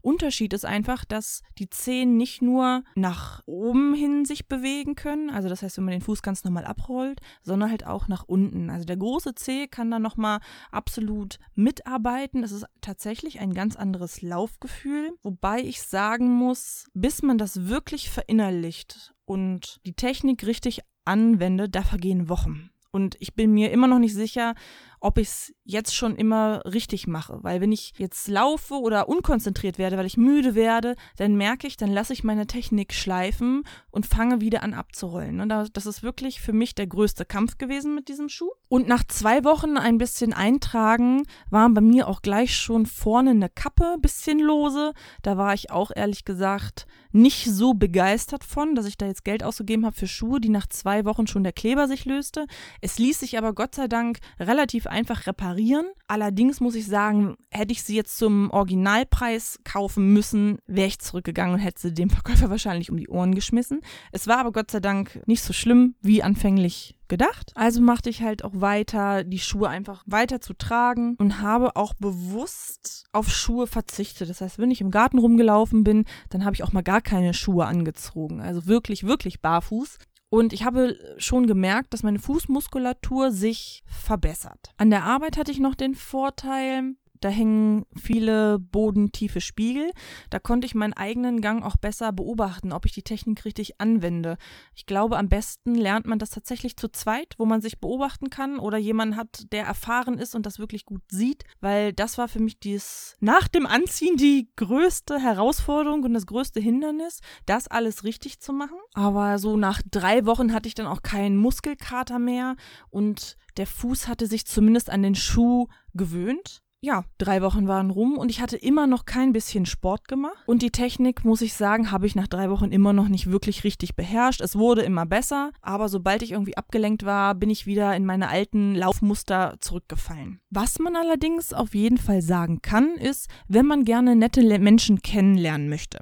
Unterschied 0.00 0.52
ist 0.52 0.64
einfach, 0.64 1.04
dass 1.04 1.42
die 1.58 1.68
Zehen 1.68 2.16
nicht 2.16 2.42
nur 2.42 2.84
nach 2.94 3.42
oben 3.46 3.94
hin 3.94 4.24
sich 4.24 4.46
bewegen 4.46 4.94
können, 4.94 5.30
also 5.30 5.48
das 5.48 5.62
heißt, 5.62 5.76
wenn 5.76 5.84
man 5.84 5.92
den 5.92 6.00
Fuß 6.00 6.22
ganz 6.22 6.44
normal 6.44 6.64
abrollt, 6.64 7.20
sondern 7.42 7.70
halt 7.70 7.86
auch 7.86 8.08
nach 8.08 8.24
unten. 8.24 8.70
Also 8.70 8.84
der 8.84 8.96
große 8.96 9.34
Zeh 9.34 9.66
kann 9.66 9.90
da 9.90 9.98
nochmal 9.98 10.40
absolut 10.70 11.38
mitarbeiten. 11.54 12.42
Es 12.42 12.52
ist 12.52 12.66
tatsächlich 12.80 13.40
ein 13.40 13.54
ganz 13.54 13.76
anderes 13.76 14.22
Laufgefühl, 14.22 15.12
wobei 15.22 15.60
ich 15.60 15.82
sagen 15.82 16.30
muss, 16.30 16.86
bis 16.94 17.22
man 17.22 17.38
das 17.38 17.68
wirklich 17.68 18.10
verinnerlicht 18.10 19.14
und 19.24 19.80
die 19.84 19.94
Technik 19.94 20.46
richtig 20.46 20.80
anwende, 21.04 21.68
da 21.68 21.82
vergehen 21.82 22.28
Wochen. 22.28 22.70
Und 22.90 23.16
ich 23.20 23.34
bin 23.34 23.52
mir 23.52 23.70
immer 23.70 23.86
noch 23.86 23.98
nicht 23.98 24.14
sicher, 24.14 24.54
ob 25.00 25.18
ich 25.18 25.28
es 25.28 25.54
jetzt 25.64 25.94
schon 25.94 26.16
immer 26.16 26.62
richtig 26.64 27.06
mache. 27.06 27.38
Weil 27.42 27.60
wenn 27.60 27.72
ich 27.72 27.92
jetzt 27.98 28.28
laufe 28.28 28.74
oder 28.74 29.08
unkonzentriert 29.08 29.78
werde, 29.78 29.96
weil 29.96 30.06
ich 30.06 30.16
müde 30.16 30.54
werde, 30.54 30.96
dann 31.16 31.36
merke 31.36 31.66
ich, 31.66 31.76
dann 31.76 31.90
lasse 31.90 32.12
ich 32.12 32.24
meine 32.24 32.46
Technik 32.46 32.92
schleifen 32.92 33.64
und 33.90 34.06
fange 34.06 34.40
wieder 34.40 34.62
an 34.62 34.74
abzurollen. 34.74 35.40
Und 35.40 35.48
das 35.48 35.86
ist 35.86 36.02
wirklich 36.02 36.40
für 36.40 36.52
mich 36.52 36.74
der 36.74 36.86
größte 36.86 37.24
Kampf 37.24 37.58
gewesen 37.58 37.94
mit 37.94 38.08
diesem 38.08 38.28
Schuh. 38.28 38.50
Und 38.68 38.88
nach 38.88 39.04
zwei 39.04 39.44
Wochen 39.44 39.76
ein 39.76 39.98
bisschen 39.98 40.32
eintragen, 40.32 41.22
waren 41.50 41.74
bei 41.74 41.80
mir 41.80 42.08
auch 42.08 42.22
gleich 42.22 42.56
schon 42.56 42.86
vorne 42.86 43.30
eine 43.30 43.48
Kappe 43.48 43.96
bisschen 44.00 44.38
lose. 44.38 44.92
Da 45.22 45.36
war 45.36 45.54
ich 45.54 45.70
auch 45.70 45.90
ehrlich 45.94 46.24
gesagt 46.24 46.86
nicht 47.10 47.46
so 47.46 47.74
begeistert 47.74 48.44
von, 48.44 48.74
dass 48.74 48.86
ich 48.86 48.98
da 48.98 49.06
jetzt 49.06 49.24
Geld 49.24 49.42
ausgegeben 49.42 49.86
habe 49.86 49.96
für 49.96 50.06
Schuhe, 50.06 50.40
die 50.40 50.50
nach 50.50 50.66
zwei 50.66 51.04
Wochen 51.04 51.26
schon 51.26 51.42
der 51.42 51.52
Kleber 51.52 51.88
sich 51.88 52.04
löste. 52.04 52.46
Es 52.80 52.98
ließ 52.98 53.20
sich 53.20 53.38
aber 53.38 53.54
Gott 53.54 53.74
sei 53.74 53.88
Dank 53.88 54.18
relativ 54.38 54.86
einfach 54.88 55.26
reparieren. 55.26 55.86
Allerdings 56.06 56.60
muss 56.60 56.74
ich 56.74 56.86
sagen, 56.86 57.36
hätte 57.50 57.72
ich 57.72 57.82
sie 57.82 57.96
jetzt 57.96 58.16
zum 58.16 58.50
Originalpreis 58.50 59.60
kaufen 59.64 60.12
müssen, 60.12 60.58
wäre 60.66 60.88
ich 60.88 60.98
zurückgegangen 60.98 61.54
und 61.54 61.60
hätte 61.60 61.80
sie 61.80 61.94
dem 61.94 62.10
Verkäufer 62.10 62.50
wahrscheinlich 62.50 62.90
um 62.90 62.96
die 62.96 63.08
Ohren 63.08 63.34
geschmissen. 63.34 63.80
Es 64.12 64.26
war 64.26 64.38
aber 64.38 64.52
Gott 64.52 64.70
sei 64.70 64.80
Dank 64.80 65.20
nicht 65.26 65.42
so 65.42 65.52
schlimm 65.52 65.94
wie 66.00 66.22
anfänglich 66.22 66.98
gedacht. 67.08 67.52
Also 67.54 67.80
machte 67.80 68.10
ich 68.10 68.22
halt 68.22 68.44
auch 68.44 68.52
weiter, 68.54 69.24
die 69.24 69.38
Schuhe 69.38 69.68
einfach 69.68 70.04
weiter 70.06 70.40
zu 70.40 70.54
tragen 70.54 71.16
und 71.18 71.40
habe 71.40 71.74
auch 71.76 71.94
bewusst 71.94 73.06
auf 73.12 73.30
Schuhe 73.30 73.66
verzichtet. 73.66 74.28
Das 74.28 74.40
heißt, 74.40 74.58
wenn 74.58 74.70
ich 74.70 74.80
im 74.80 74.90
Garten 74.90 75.18
rumgelaufen 75.18 75.84
bin, 75.84 76.04
dann 76.28 76.44
habe 76.44 76.54
ich 76.54 76.62
auch 76.62 76.72
mal 76.72 76.82
gar 76.82 77.00
keine 77.00 77.34
Schuhe 77.34 77.66
angezogen. 77.66 78.40
Also 78.40 78.66
wirklich, 78.66 79.04
wirklich 79.04 79.40
barfuß. 79.40 79.98
Und 80.30 80.52
ich 80.52 80.64
habe 80.64 80.98
schon 81.16 81.46
gemerkt, 81.46 81.94
dass 81.94 82.02
meine 82.02 82.18
Fußmuskulatur 82.18 83.30
sich 83.30 83.82
verbessert. 83.86 84.72
An 84.76 84.90
der 84.90 85.04
Arbeit 85.04 85.38
hatte 85.38 85.50
ich 85.50 85.58
noch 85.58 85.74
den 85.74 85.94
Vorteil, 85.94 86.94
Da 87.20 87.28
hängen 87.28 87.84
viele 87.96 88.58
bodentiefe 88.58 89.40
Spiegel. 89.40 89.90
Da 90.30 90.38
konnte 90.38 90.66
ich 90.66 90.74
meinen 90.74 90.92
eigenen 90.92 91.40
Gang 91.40 91.64
auch 91.64 91.76
besser 91.76 92.12
beobachten, 92.12 92.72
ob 92.72 92.86
ich 92.86 92.92
die 92.92 93.02
Technik 93.02 93.44
richtig 93.44 93.80
anwende. 93.80 94.36
Ich 94.74 94.86
glaube, 94.86 95.18
am 95.18 95.28
besten 95.28 95.74
lernt 95.74 96.06
man 96.06 96.18
das 96.18 96.30
tatsächlich 96.30 96.76
zu 96.76 96.88
zweit, 96.88 97.34
wo 97.38 97.46
man 97.46 97.60
sich 97.60 97.80
beobachten 97.80 98.30
kann 98.30 98.58
oder 98.58 98.78
jemand 98.78 99.16
hat, 99.16 99.52
der 99.52 99.64
erfahren 99.64 100.18
ist 100.18 100.34
und 100.34 100.46
das 100.46 100.58
wirklich 100.58 100.84
gut 100.84 101.02
sieht, 101.10 101.44
weil 101.60 101.92
das 101.92 102.18
war 102.18 102.28
für 102.28 102.40
mich 102.40 102.58
dies 102.58 103.16
nach 103.20 103.48
dem 103.48 103.66
Anziehen 103.66 104.16
die 104.16 104.48
größte 104.56 105.18
Herausforderung 105.18 106.04
und 106.04 106.14
das 106.14 106.26
größte 106.26 106.60
Hindernis, 106.60 107.20
das 107.46 107.68
alles 107.68 108.04
richtig 108.04 108.40
zu 108.40 108.52
machen. 108.52 108.78
Aber 108.94 109.38
so 109.38 109.56
nach 109.56 109.82
drei 109.90 110.26
Wochen 110.26 110.52
hatte 110.52 110.68
ich 110.68 110.74
dann 110.74 110.86
auch 110.86 111.02
keinen 111.02 111.36
Muskelkater 111.36 112.18
mehr 112.18 112.56
und 112.90 113.36
der 113.56 113.66
Fuß 113.66 114.08
hatte 114.08 114.26
sich 114.26 114.46
zumindest 114.46 114.90
an 114.90 115.02
den 115.02 115.14
Schuh 115.14 115.66
gewöhnt 115.94 116.62
ja, 116.80 117.04
drei 117.18 117.42
Wochen 117.42 117.66
waren 117.66 117.90
rum 117.90 118.16
und 118.16 118.30
ich 118.30 118.40
hatte 118.40 118.56
immer 118.56 118.86
noch 118.86 119.04
kein 119.04 119.32
bisschen 119.32 119.66
Sport 119.66 120.06
gemacht. 120.06 120.36
Und 120.46 120.62
die 120.62 120.70
Technik, 120.70 121.24
muss 121.24 121.40
ich 121.40 121.54
sagen, 121.54 121.90
habe 121.90 122.06
ich 122.06 122.14
nach 122.14 122.28
drei 122.28 122.50
Wochen 122.50 122.70
immer 122.70 122.92
noch 122.92 123.08
nicht 123.08 123.30
wirklich 123.30 123.64
richtig 123.64 123.96
beherrscht. 123.96 124.40
Es 124.40 124.56
wurde 124.56 124.82
immer 124.82 125.04
besser, 125.04 125.50
aber 125.60 125.88
sobald 125.88 126.22
ich 126.22 126.32
irgendwie 126.32 126.56
abgelenkt 126.56 127.04
war, 127.04 127.34
bin 127.34 127.50
ich 127.50 127.66
wieder 127.66 127.96
in 127.96 128.04
meine 128.04 128.28
alten 128.28 128.76
Laufmuster 128.76 129.56
zurückgefallen. 129.58 130.40
Was 130.50 130.78
man 130.78 130.94
allerdings 130.94 131.52
auf 131.52 131.74
jeden 131.74 131.98
Fall 131.98 132.22
sagen 132.22 132.62
kann, 132.62 132.94
ist, 132.96 133.28
wenn 133.48 133.66
man 133.66 133.84
gerne 133.84 134.14
nette 134.14 134.42
Menschen 134.60 135.02
kennenlernen 135.02 135.68
möchte, 135.68 135.98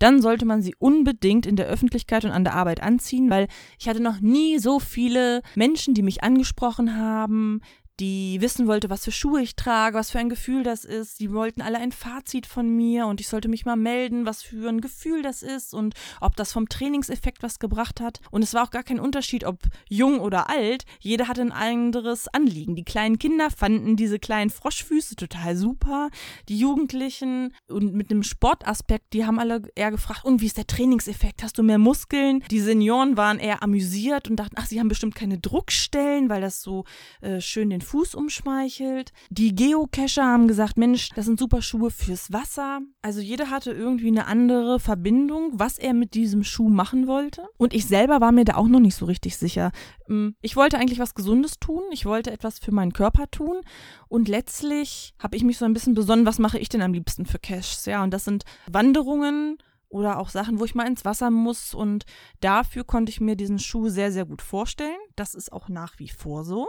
dann 0.00 0.20
sollte 0.20 0.44
man 0.44 0.60
sie 0.60 0.74
unbedingt 0.78 1.46
in 1.46 1.56
der 1.56 1.66
Öffentlichkeit 1.66 2.24
und 2.24 2.32
an 2.32 2.44
der 2.44 2.54
Arbeit 2.54 2.82
anziehen, 2.82 3.30
weil 3.30 3.46
ich 3.78 3.88
hatte 3.88 4.02
noch 4.02 4.20
nie 4.20 4.58
so 4.58 4.80
viele 4.80 5.42
Menschen, 5.54 5.94
die 5.94 6.02
mich 6.02 6.24
angesprochen 6.24 6.96
haben, 6.96 7.60
die 8.00 8.40
wissen 8.40 8.66
wollte, 8.66 8.90
was 8.90 9.04
für 9.04 9.12
Schuhe 9.12 9.40
ich 9.40 9.56
trage, 9.56 9.96
was 9.96 10.10
für 10.10 10.18
ein 10.18 10.28
Gefühl 10.28 10.62
das 10.62 10.84
ist. 10.84 11.18
Die 11.18 11.32
wollten 11.32 11.62
alle 11.62 11.78
ein 11.78 11.92
Fazit 11.92 12.46
von 12.46 12.68
mir 12.68 13.06
und 13.06 13.20
ich 13.20 13.28
sollte 13.28 13.48
mich 13.48 13.64
mal 13.64 13.76
melden, 13.76 14.26
was 14.26 14.42
für 14.42 14.68
ein 14.68 14.82
Gefühl 14.82 15.22
das 15.22 15.42
ist 15.42 15.72
und 15.72 15.94
ob 16.20 16.36
das 16.36 16.52
vom 16.52 16.68
Trainingseffekt 16.68 17.42
was 17.42 17.58
gebracht 17.58 18.00
hat. 18.00 18.20
Und 18.30 18.42
es 18.42 18.52
war 18.52 18.64
auch 18.64 18.70
gar 18.70 18.82
kein 18.82 19.00
Unterschied, 19.00 19.44
ob 19.44 19.60
jung 19.88 20.20
oder 20.20 20.50
alt. 20.50 20.84
Jeder 21.00 21.28
hatte 21.28 21.40
ein 21.40 21.52
anderes 21.52 22.28
Anliegen. 22.28 22.76
Die 22.76 22.84
kleinen 22.84 23.18
Kinder 23.18 23.50
fanden 23.50 23.96
diese 23.96 24.18
kleinen 24.18 24.50
Froschfüße 24.50 25.16
total 25.16 25.56
super. 25.56 26.10
Die 26.50 26.58
Jugendlichen 26.58 27.54
und 27.68 27.94
mit 27.94 28.10
einem 28.10 28.22
Sportaspekt, 28.22 29.14
die 29.14 29.24
haben 29.24 29.38
alle 29.38 29.62
eher 29.74 29.90
gefragt, 29.90 30.24
und 30.24 30.42
wie 30.42 30.46
ist 30.46 30.58
der 30.58 30.66
Trainingseffekt? 30.66 31.42
Hast 31.42 31.56
du 31.56 31.62
mehr 31.62 31.78
Muskeln? 31.78 32.42
Die 32.50 32.60
Senioren 32.60 33.16
waren 33.16 33.38
eher 33.38 33.62
amüsiert 33.62 34.28
und 34.28 34.36
dachten, 34.36 34.56
ach, 34.58 34.66
sie 34.66 34.80
haben 34.80 34.88
bestimmt 34.88 35.14
keine 35.14 35.38
Druckstellen, 35.38 36.28
weil 36.28 36.42
das 36.42 36.60
so 36.60 36.84
äh, 37.22 37.40
schön 37.40 37.70
den 37.70 37.80
Fuß 37.86 38.14
umschmeichelt. 38.14 39.12
Die 39.30 39.54
Geocacher 39.54 40.24
haben 40.24 40.48
gesagt, 40.48 40.76
Mensch, 40.76 41.10
das 41.14 41.26
sind 41.26 41.38
super 41.38 41.62
Schuhe 41.62 41.90
fürs 41.90 42.32
Wasser. 42.32 42.80
Also 43.02 43.20
jeder 43.20 43.50
hatte 43.50 43.70
irgendwie 43.70 44.08
eine 44.08 44.26
andere 44.26 44.80
Verbindung, 44.80 45.52
was 45.54 45.78
er 45.78 45.94
mit 45.94 46.14
diesem 46.14 46.44
Schuh 46.44 46.68
machen 46.68 47.06
wollte. 47.06 47.48
Und 47.56 47.72
ich 47.72 47.86
selber 47.86 48.20
war 48.20 48.32
mir 48.32 48.44
da 48.44 48.56
auch 48.56 48.68
noch 48.68 48.80
nicht 48.80 48.96
so 48.96 49.06
richtig 49.06 49.36
sicher. 49.36 49.70
Mm, 50.08 50.30
ich 50.42 50.56
wollte 50.56 50.78
eigentlich 50.78 50.98
was 50.98 51.14
Gesundes 51.14 51.58
tun. 51.58 51.82
Ich 51.92 52.04
wollte 52.04 52.32
etwas 52.32 52.58
für 52.58 52.72
meinen 52.72 52.92
Körper 52.92 53.30
tun. 53.30 53.60
Und 54.08 54.28
letztlich 54.28 55.14
habe 55.18 55.36
ich 55.36 55.44
mich 55.44 55.58
so 55.58 55.64
ein 55.64 55.72
bisschen 55.72 55.94
besonnen, 55.94 56.26
was 56.26 56.38
mache 56.38 56.58
ich 56.58 56.68
denn 56.68 56.82
am 56.82 56.92
liebsten 56.92 57.24
für 57.24 57.38
Caches? 57.38 57.86
Ja, 57.86 58.02
und 58.02 58.12
das 58.12 58.24
sind 58.24 58.44
Wanderungen, 58.70 59.58
oder 59.88 60.18
auch 60.18 60.28
Sachen, 60.28 60.58
wo 60.58 60.64
ich 60.64 60.74
mal 60.74 60.86
ins 60.86 61.04
Wasser 61.04 61.30
muss. 61.30 61.74
Und 61.74 62.04
dafür 62.40 62.84
konnte 62.84 63.10
ich 63.10 63.20
mir 63.20 63.36
diesen 63.36 63.58
Schuh 63.58 63.88
sehr, 63.88 64.12
sehr 64.12 64.24
gut 64.24 64.42
vorstellen. 64.42 64.98
Das 65.14 65.34
ist 65.34 65.52
auch 65.52 65.68
nach 65.68 65.98
wie 65.98 66.08
vor 66.08 66.44
so. 66.44 66.68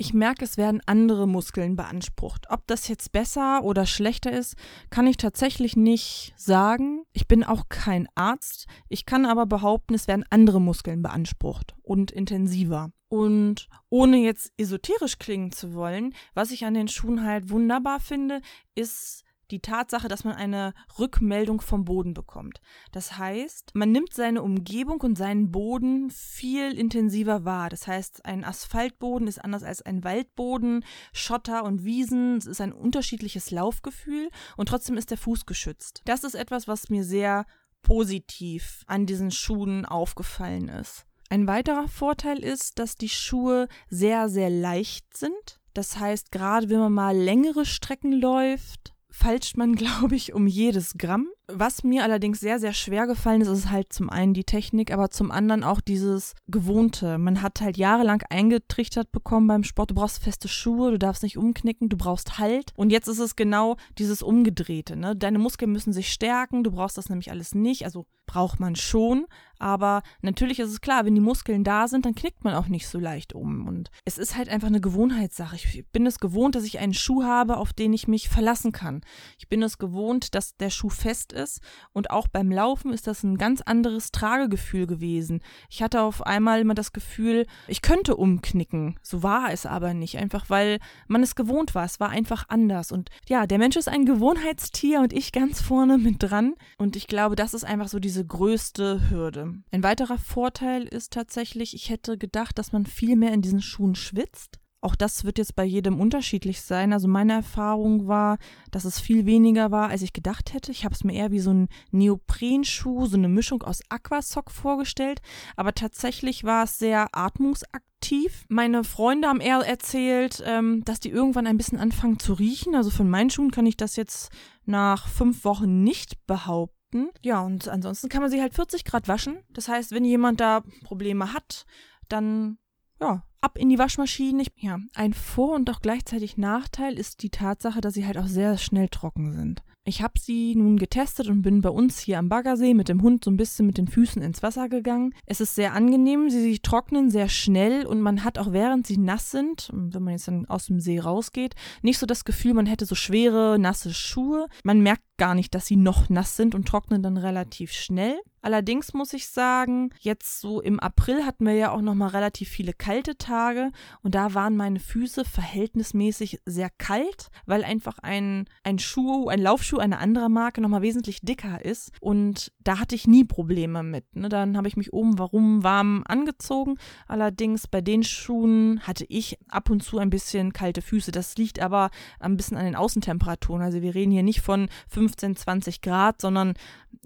Ich 0.00 0.14
merke, 0.14 0.46
es 0.46 0.56
werden 0.56 0.80
andere 0.86 1.28
Muskeln 1.28 1.76
beansprucht. 1.76 2.46
Ob 2.48 2.66
das 2.66 2.88
jetzt 2.88 3.12
besser 3.12 3.62
oder 3.62 3.84
schlechter 3.84 4.32
ist, 4.32 4.56
kann 4.88 5.06
ich 5.06 5.18
tatsächlich 5.18 5.76
nicht 5.76 6.32
sagen. 6.36 7.02
Ich 7.12 7.28
bin 7.28 7.44
auch 7.44 7.68
kein 7.68 8.08
Arzt. 8.14 8.66
Ich 8.88 9.04
kann 9.04 9.26
aber 9.26 9.44
behaupten, 9.44 9.92
es 9.92 10.08
werden 10.08 10.24
andere 10.30 10.58
Muskeln 10.58 11.02
beansprucht 11.02 11.74
und 11.82 12.12
intensiver. 12.12 12.92
Und 13.08 13.68
ohne 13.90 14.16
jetzt 14.16 14.54
esoterisch 14.56 15.18
klingen 15.18 15.52
zu 15.52 15.74
wollen, 15.74 16.14
was 16.32 16.50
ich 16.50 16.64
an 16.64 16.72
den 16.72 16.88
Schuhen 16.88 17.22
halt 17.22 17.50
wunderbar 17.50 18.00
finde, 18.00 18.40
ist 18.74 19.22
die 19.50 19.60
Tatsache, 19.60 20.08
dass 20.08 20.24
man 20.24 20.34
eine 20.34 20.72
Rückmeldung 20.98 21.60
vom 21.60 21.84
Boden 21.84 22.14
bekommt. 22.14 22.60
Das 22.92 23.18
heißt, 23.18 23.72
man 23.74 23.92
nimmt 23.92 24.14
seine 24.14 24.42
Umgebung 24.42 25.00
und 25.00 25.16
seinen 25.16 25.50
Boden 25.50 26.10
viel 26.10 26.72
intensiver 26.72 27.44
wahr. 27.44 27.68
Das 27.68 27.86
heißt, 27.86 28.24
ein 28.24 28.44
Asphaltboden 28.44 29.28
ist 29.28 29.42
anders 29.44 29.62
als 29.62 29.82
ein 29.82 30.04
Waldboden, 30.04 30.84
Schotter 31.12 31.64
und 31.64 31.84
Wiesen, 31.84 32.36
es 32.36 32.46
ist 32.46 32.60
ein 32.60 32.72
unterschiedliches 32.72 33.50
Laufgefühl 33.50 34.28
und 34.56 34.68
trotzdem 34.68 34.96
ist 34.96 35.10
der 35.10 35.18
Fuß 35.18 35.46
geschützt. 35.46 36.02
Das 36.04 36.24
ist 36.24 36.34
etwas, 36.34 36.68
was 36.68 36.90
mir 36.90 37.04
sehr 37.04 37.46
positiv 37.82 38.84
an 38.86 39.06
diesen 39.06 39.30
Schuhen 39.30 39.84
aufgefallen 39.84 40.68
ist. 40.68 41.06
Ein 41.28 41.46
weiterer 41.46 41.86
Vorteil 41.88 42.42
ist, 42.42 42.78
dass 42.78 42.96
die 42.96 43.08
Schuhe 43.08 43.68
sehr, 43.88 44.28
sehr 44.28 44.50
leicht 44.50 45.16
sind. 45.16 45.60
Das 45.74 45.98
heißt, 45.98 46.32
gerade 46.32 46.68
wenn 46.68 46.80
man 46.80 46.92
mal 46.92 47.16
längere 47.16 47.64
Strecken 47.64 48.12
läuft, 48.12 48.94
falscht 49.10 49.56
man, 49.56 49.74
glaube 49.76 50.14
ich, 50.14 50.32
um 50.32 50.46
jedes 50.46 50.94
Gramm. 50.96 51.28
Was 51.52 51.82
mir 51.82 52.04
allerdings 52.04 52.38
sehr, 52.38 52.60
sehr 52.60 52.72
schwer 52.72 53.06
gefallen 53.06 53.40
ist, 53.40 53.48
ist 53.48 53.70
halt 53.70 53.92
zum 53.92 54.08
einen 54.08 54.34
die 54.34 54.44
Technik, 54.44 54.92
aber 54.92 55.10
zum 55.10 55.30
anderen 55.30 55.64
auch 55.64 55.80
dieses 55.80 56.34
Gewohnte. 56.46 57.18
Man 57.18 57.42
hat 57.42 57.60
halt 57.60 57.76
jahrelang 57.76 58.22
eingetrichtert 58.30 59.10
bekommen 59.10 59.48
beim 59.48 59.64
Sport, 59.64 59.90
du 59.90 59.94
brauchst 59.96 60.22
feste 60.22 60.46
Schuhe, 60.46 60.92
du 60.92 60.98
darfst 60.98 61.22
nicht 61.24 61.36
umknicken, 61.36 61.88
du 61.88 61.96
brauchst 61.96 62.38
Halt. 62.38 62.70
Und 62.76 62.90
jetzt 62.90 63.08
ist 63.08 63.18
es 63.18 63.34
genau 63.34 63.76
dieses 63.98 64.22
Umgedrehte. 64.22 64.94
Ne? 64.94 65.16
Deine 65.16 65.38
Muskeln 65.38 65.72
müssen 65.72 65.92
sich 65.92 66.12
stärken, 66.12 66.62
du 66.62 66.70
brauchst 66.70 66.96
das 66.96 67.08
nämlich 67.08 67.30
alles 67.32 67.54
nicht. 67.54 67.84
Also 67.84 68.06
braucht 68.30 68.60
man 68.60 68.76
schon, 68.76 69.26
aber 69.60 70.02
natürlich 70.22 70.58
ist 70.58 70.70
es 70.70 70.80
klar, 70.80 71.04
wenn 71.04 71.14
die 71.14 71.20
Muskeln 71.20 71.64
da 71.64 71.86
sind, 71.86 72.06
dann 72.06 72.14
knickt 72.14 72.44
man 72.44 72.54
auch 72.54 72.68
nicht 72.68 72.88
so 72.88 72.98
leicht 72.98 73.34
um. 73.34 73.68
Und 73.68 73.90
es 74.06 74.16
ist 74.16 74.34
halt 74.36 74.48
einfach 74.48 74.68
eine 74.68 74.80
Gewohnheitssache. 74.80 75.54
Ich 75.54 75.84
bin 75.92 76.06
es 76.06 76.18
gewohnt, 76.18 76.54
dass 76.54 76.64
ich 76.64 76.78
einen 76.78 76.94
Schuh 76.94 77.24
habe, 77.24 77.58
auf 77.58 77.74
den 77.74 77.92
ich 77.92 78.08
mich 78.08 78.30
verlassen 78.30 78.72
kann. 78.72 79.02
Ich 79.38 79.48
bin 79.48 79.62
es 79.62 79.76
gewohnt, 79.76 80.34
dass 80.34 80.56
der 80.56 80.70
Schuh 80.70 80.88
fest 80.88 81.34
ist. 81.34 81.60
Und 81.92 82.10
auch 82.10 82.26
beim 82.26 82.50
Laufen 82.50 82.90
ist 82.92 83.06
das 83.06 83.22
ein 83.22 83.36
ganz 83.36 83.60
anderes 83.60 84.12
Tragegefühl 84.12 84.86
gewesen. 84.86 85.42
Ich 85.68 85.82
hatte 85.82 86.00
auf 86.00 86.26
einmal 86.26 86.60
immer 86.60 86.74
das 86.74 86.94
Gefühl, 86.94 87.46
ich 87.68 87.82
könnte 87.82 88.16
umknicken. 88.16 88.98
So 89.02 89.22
war 89.22 89.52
es 89.52 89.66
aber 89.66 89.92
nicht. 89.92 90.16
Einfach 90.16 90.48
weil 90.48 90.78
man 91.06 91.22
es 91.22 91.34
gewohnt 91.34 91.74
war. 91.74 91.84
Es 91.84 92.00
war 92.00 92.08
einfach 92.08 92.46
anders. 92.48 92.92
Und 92.92 93.10
ja, 93.28 93.46
der 93.46 93.58
Mensch 93.58 93.76
ist 93.76 93.88
ein 93.88 94.06
Gewohnheitstier 94.06 95.00
und 95.00 95.12
ich 95.12 95.32
ganz 95.32 95.60
vorne 95.60 95.98
mit 95.98 96.16
dran. 96.22 96.54
Und 96.78 96.96
ich 96.96 97.08
glaube, 97.08 97.36
das 97.36 97.52
ist 97.52 97.64
einfach 97.64 97.88
so 97.88 97.98
diese 97.98 98.19
diese 98.20 98.26
größte 98.26 99.08
Hürde. 99.08 99.54
Ein 99.70 99.82
weiterer 99.82 100.18
Vorteil 100.18 100.82
ist 100.82 101.12
tatsächlich, 101.12 101.74
ich 101.74 101.88
hätte 101.88 102.18
gedacht, 102.18 102.58
dass 102.58 102.72
man 102.72 102.84
viel 102.84 103.16
mehr 103.16 103.32
in 103.32 103.40
diesen 103.40 103.62
Schuhen 103.62 103.94
schwitzt. 103.94 104.58
Auch 104.82 104.94
das 104.94 105.24
wird 105.24 105.38
jetzt 105.38 105.56
bei 105.56 105.64
jedem 105.64 105.98
unterschiedlich 106.00 106.60
sein. 106.62 106.92
Also 106.92 107.08
meine 107.08 107.34
Erfahrung 107.34 108.08
war, 108.08 108.38
dass 108.70 108.84
es 108.84 109.00
viel 109.00 109.26
weniger 109.26 109.70
war, 109.70 109.88
als 109.88 110.02
ich 110.02 110.12
gedacht 110.12 110.54
hätte. 110.54 110.70
Ich 110.72 110.84
habe 110.84 110.94
es 110.94 111.04
mir 111.04 111.14
eher 111.14 111.30
wie 111.30 111.40
so 111.40 111.50
ein 111.50 111.68
Neoprenschuh, 111.92 113.06
so 113.06 113.16
eine 113.16 113.28
Mischung 113.28 113.62
aus 113.62 113.80
Aquasock 113.88 114.50
vorgestellt. 114.50 115.20
Aber 115.56 115.74
tatsächlich 115.74 116.44
war 116.44 116.64
es 116.64 116.78
sehr 116.78 117.08
atmungsaktiv. 117.12 118.44
Meine 118.48 118.84
Freunde 118.84 119.28
haben 119.28 119.40
eher 119.40 119.58
erzählt, 119.60 120.42
ähm, 120.46 120.82
dass 120.84 121.00
die 121.00 121.10
irgendwann 121.10 121.46
ein 121.46 121.58
bisschen 121.58 121.78
anfangen 121.78 122.18
zu 122.18 122.32
riechen. 122.32 122.74
Also 122.74 122.90
von 122.90 123.08
meinen 123.08 123.30
Schuhen 123.30 123.50
kann 123.50 123.66
ich 123.66 123.76
das 123.76 123.96
jetzt 123.96 124.30
nach 124.64 125.08
fünf 125.08 125.44
Wochen 125.44 125.82
nicht 125.84 126.26
behaupten. 126.26 126.79
Ja, 127.22 127.40
und 127.40 127.68
ansonsten 127.68 128.08
kann 128.08 128.22
man 128.22 128.30
sie 128.30 128.40
halt 128.40 128.54
40 128.54 128.84
Grad 128.84 129.08
waschen. 129.08 129.38
Das 129.50 129.68
heißt, 129.68 129.92
wenn 129.92 130.04
jemand 130.04 130.40
da 130.40 130.62
Probleme 130.84 131.32
hat, 131.32 131.66
dann 132.08 132.58
ja, 133.00 133.22
ab 133.40 133.56
in 133.56 133.68
die 133.68 133.78
Waschmaschine. 133.78 134.44
Ja, 134.56 134.78
ein 134.94 135.12
Vor- 135.12 135.54
und 135.54 135.70
auch 135.70 135.80
gleichzeitig 135.80 136.36
Nachteil 136.36 136.98
ist 136.98 137.22
die 137.22 137.30
Tatsache, 137.30 137.80
dass 137.80 137.94
sie 137.94 138.06
halt 138.06 138.18
auch 138.18 138.26
sehr 138.26 138.58
schnell 138.58 138.88
trocken 138.88 139.32
sind. 139.32 139.62
Ich 139.84 140.02
habe 140.02 140.20
sie 140.20 140.54
nun 140.56 140.76
getestet 140.76 141.28
und 141.28 141.40
bin 141.40 141.62
bei 141.62 141.70
uns 141.70 141.98
hier 141.98 142.18
am 142.18 142.28
Baggersee 142.28 142.74
mit 142.74 142.90
dem 142.90 143.00
Hund 143.00 143.24
so 143.24 143.30
ein 143.30 143.38
bisschen 143.38 143.66
mit 143.66 143.78
den 143.78 143.88
Füßen 143.88 144.20
ins 144.20 144.42
Wasser 144.42 144.68
gegangen. 144.68 145.14
Es 145.24 145.40
ist 145.40 145.54
sehr 145.54 145.72
angenehm, 145.72 146.28
sie, 146.28 146.42
sie 146.42 146.58
trocknen 146.58 147.10
sehr 147.10 147.30
schnell 147.30 147.86
und 147.86 148.02
man 148.02 148.22
hat 148.22 148.38
auch 148.38 148.52
während 148.52 148.86
sie 148.86 148.98
nass 148.98 149.30
sind, 149.30 149.70
wenn 149.72 150.02
man 150.02 150.12
jetzt 150.12 150.28
dann 150.28 150.44
aus 150.46 150.66
dem 150.66 150.80
See 150.80 150.98
rausgeht, 150.98 151.54
nicht 151.80 151.98
so 151.98 152.04
das 152.04 152.24
Gefühl, 152.24 152.52
man 152.52 152.66
hätte 152.66 152.84
so 152.84 152.94
schwere, 152.94 153.58
nasse 153.58 153.94
Schuhe. 153.94 154.48
Man 154.64 154.80
merkt 154.80 155.02
gar 155.20 155.34
nicht, 155.34 155.54
dass 155.54 155.66
sie 155.66 155.76
noch 155.76 156.08
nass 156.08 156.34
sind 156.34 156.54
und 156.54 156.66
trocknen 156.66 157.02
dann 157.02 157.18
relativ 157.18 157.72
schnell. 157.72 158.18
Allerdings 158.42 158.94
muss 158.94 159.12
ich 159.12 159.28
sagen, 159.28 159.90
jetzt 160.00 160.40
so 160.40 160.62
im 160.62 160.80
April 160.80 161.26
hatten 161.26 161.44
wir 161.44 161.52
ja 161.52 161.72
auch 161.72 161.82
noch 161.82 161.94
mal 161.94 162.08
relativ 162.08 162.48
viele 162.48 162.72
kalte 162.72 163.18
Tage 163.18 163.70
und 164.02 164.14
da 164.14 164.32
waren 164.32 164.56
meine 164.56 164.80
Füße 164.80 165.26
verhältnismäßig 165.26 166.40
sehr 166.46 166.70
kalt, 166.70 167.28
weil 167.44 167.64
einfach 167.64 167.98
ein, 167.98 168.46
ein 168.62 168.78
Schuh, 168.78 169.28
ein 169.28 169.40
Laufschuh 169.40 169.76
einer 169.76 170.00
anderen 170.00 170.32
Marke 170.32 170.62
noch 170.62 170.70
mal 170.70 170.80
wesentlich 170.80 171.20
dicker 171.20 171.62
ist 171.62 171.92
und 172.00 172.50
da 172.64 172.78
hatte 172.78 172.94
ich 172.94 173.06
nie 173.06 173.24
Probleme 173.24 173.82
mit. 173.82 174.16
Ne? 174.16 174.30
Dann 174.30 174.56
habe 174.56 174.68
ich 174.68 174.76
mich 174.76 174.94
oben 174.94 175.18
warum 175.18 175.62
warm 175.62 176.02
angezogen. 176.06 176.78
Allerdings 177.08 177.68
bei 177.68 177.82
den 177.82 178.02
Schuhen 178.02 178.80
hatte 178.86 179.04
ich 179.08 179.38
ab 179.48 179.68
und 179.68 179.82
zu 179.82 179.98
ein 179.98 180.08
bisschen 180.08 180.54
kalte 180.54 180.80
Füße. 180.80 181.12
Das 181.12 181.36
liegt 181.36 181.60
aber 181.60 181.90
ein 182.18 182.38
bisschen 182.38 182.56
an 182.56 182.64
den 182.64 182.76
Außentemperaturen. 182.76 183.62
Also 183.62 183.82
wir 183.82 183.94
reden 183.94 184.12
hier 184.12 184.22
nicht 184.22 184.40
von 184.40 184.68
15, 185.10 185.36
20 185.36 185.80
Grad, 185.82 186.20
sondern 186.20 186.54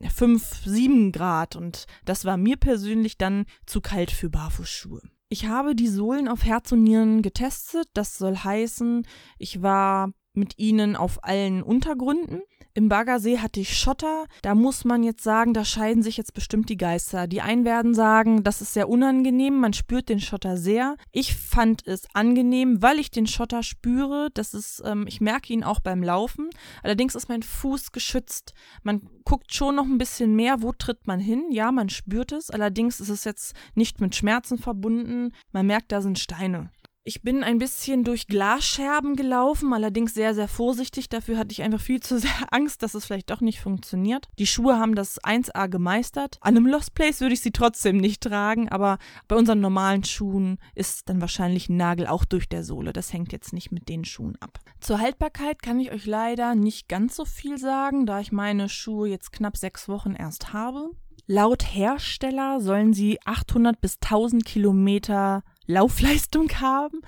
5, 0.08 0.62
7 0.64 1.12
Grad 1.12 1.56
und 1.56 1.86
das 2.04 2.24
war 2.24 2.36
mir 2.36 2.56
persönlich 2.56 3.18
dann 3.18 3.46
zu 3.66 3.80
kalt 3.80 4.10
für 4.10 4.30
Barfußschuhe. 4.30 5.02
Ich 5.28 5.46
habe 5.46 5.74
die 5.74 5.88
Sohlen 5.88 6.28
auf 6.28 6.44
Herz 6.44 6.70
und 6.72 6.82
Nieren 6.82 7.22
getestet. 7.22 7.88
Das 7.94 8.18
soll 8.18 8.36
heißen, 8.36 9.06
ich 9.38 9.62
war 9.62 10.12
mit 10.34 10.58
ihnen 10.58 10.96
auf 10.96 11.24
allen 11.24 11.62
Untergründen. 11.62 12.42
Im 12.76 12.88
Baggersee 12.88 13.38
hatte 13.38 13.60
ich 13.60 13.78
Schotter. 13.78 14.26
Da 14.42 14.56
muss 14.56 14.84
man 14.84 15.04
jetzt 15.04 15.22
sagen, 15.22 15.54
da 15.54 15.64
scheiden 15.64 16.02
sich 16.02 16.16
jetzt 16.16 16.34
bestimmt 16.34 16.68
die 16.68 16.76
Geister. 16.76 17.28
Die 17.28 17.40
einen 17.40 17.64
werden 17.64 17.94
sagen, 17.94 18.42
das 18.42 18.60
ist 18.60 18.74
sehr 18.74 18.88
unangenehm, 18.88 19.60
man 19.60 19.72
spürt 19.72 20.08
den 20.08 20.18
Schotter 20.18 20.56
sehr. 20.56 20.96
Ich 21.12 21.36
fand 21.36 21.86
es 21.86 22.08
angenehm, 22.14 22.82
weil 22.82 22.98
ich 22.98 23.12
den 23.12 23.28
Schotter 23.28 23.62
spüre. 23.62 24.28
Das 24.34 24.54
ist, 24.54 24.82
ähm, 24.84 25.04
ich 25.06 25.20
merke 25.20 25.52
ihn 25.52 25.62
auch 25.62 25.78
beim 25.78 26.02
Laufen. 26.02 26.50
Allerdings 26.82 27.14
ist 27.14 27.28
mein 27.28 27.44
Fuß 27.44 27.92
geschützt. 27.92 28.54
Man 28.82 29.02
guckt 29.24 29.54
schon 29.54 29.76
noch 29.76 29.86
ein 29.86 29.98
bisschen 29.98 30.34
mehr, 30.34 30.60
wo 30.60 30.72
tritt 30.72 31.06
man 31.06 31.20
hin. 31.20 31.44
Ja, 31.50 31.70
man 31.70 31.90
spürt 31.90 32.32
es. 32.32 32.50
Allerdings 32.50 32.98
ist 32.98 33.08
es 33.08 33.22
jetzt 33.22 33.54
nicht 33.76 34.00
mit 34.00 34.16
Schmerzen 34.16 34.58
verbunden. 34.58 35.32
Man 35.52 35.68
merkt, 35.68 35.92
da 35.92 36.00
sind 36.00 36.18
Steine. 36.18 36.70
Ich 37.06 37.20
bin 37.20 37.44
ein 37.44 37.58
bisschen 37.58 38.02
durch 38.02 38.28
Glasscherben 38.28 39.14
gelaufen, 39.14 39.74
allerdings 39.74 40.14
sehr, 40.14 40.34
sehr 40.34 40.48
vorsichtig. 40.48 41.10
Dafür 41.10 41.36
hatte 41.36 41.52
ich 41.52 41.60
einfach 41.60 41.80
viel 41.80 42.00
zu 42.00 42.18
sehr 42.18 42.30
Angst, 42.50 42.82
dass 42.82 42.94
es 42.94 43.04
vielleicht 43.04 43.28
doch 43.28 43.42
nicht 43.42 43.60
funktioniert. 43.60 44.26
Die 44.38 44.46
Schuhe 44.46 44.78
haben 44.78 44.94
das 44.94 45.22
1A 45.22 45.68
gemeistert. 45.68 46.38
An 46.40 46.56
einem 46.56 46.66
Lost 46.66 46.94
Place 46.94 47.20
würde 47.20 47.34
ich 47.34 47.42
sie 47.42 47.50
trotzdem 47.50 47.98
nicht 47.98 48.22
tragen, 48.22 48.70
aber 48.70 48.96
bei 49.28 49.36
unseren 49.36 49.60
normalen 49.60 50.02
Schuhen 50.02 50.56
ist 50.74 51.10
dann 51.10 51.20
wahrscheinlich 51.20 51.68
ein 51.68 51.76
Nagel 51.76 52.06
auch 52.06 52.24
durch 52.24 52.48
der 52.48 52.64
Sohle. 52.64 52.94
Das 52.94 53.12
hängt 53.12 53.32
jetzt 53.32 53.52
nicht 53.52 53.70
mit 53.70 53.90
den 53.90 54.06
Schuhen 54.06 54.36
ab. 54.40 54.58
Zur 54.80 54.98
Haltbarkeit 54.98 55.62
kann 55.62 55.80
ich 55.80 55.92
euch 55.92 56.06
leider 56.06 56.54
nicht 56.54 56.88
ganz 56.88 57.16
so 57.16 57.26
viel 57.26 57.58
sagen, 57.58 58.06
da 58.06 58.20
ich 58.20 58.32
meine 58.32 58.70
Schuhe 58.70 59.10
jetzt 59.10 59.30
knapp 59.30 59.58
sechs 59.58 59.90
Wochen 59.90 60.14
erst 60.14 60.54
habe. 60.54 60.88
Laut 61.26 61.62
Hersteller 61.64 62.60
sollen 62.60 62.94
sie 62.94 63.18
800 63.26 63.80
bis 63.80 63.96
1000 63.96 64.44
Kilometer 64.44 65.42
Laufleistung 65.66 66.50
haben. 66.60 67.00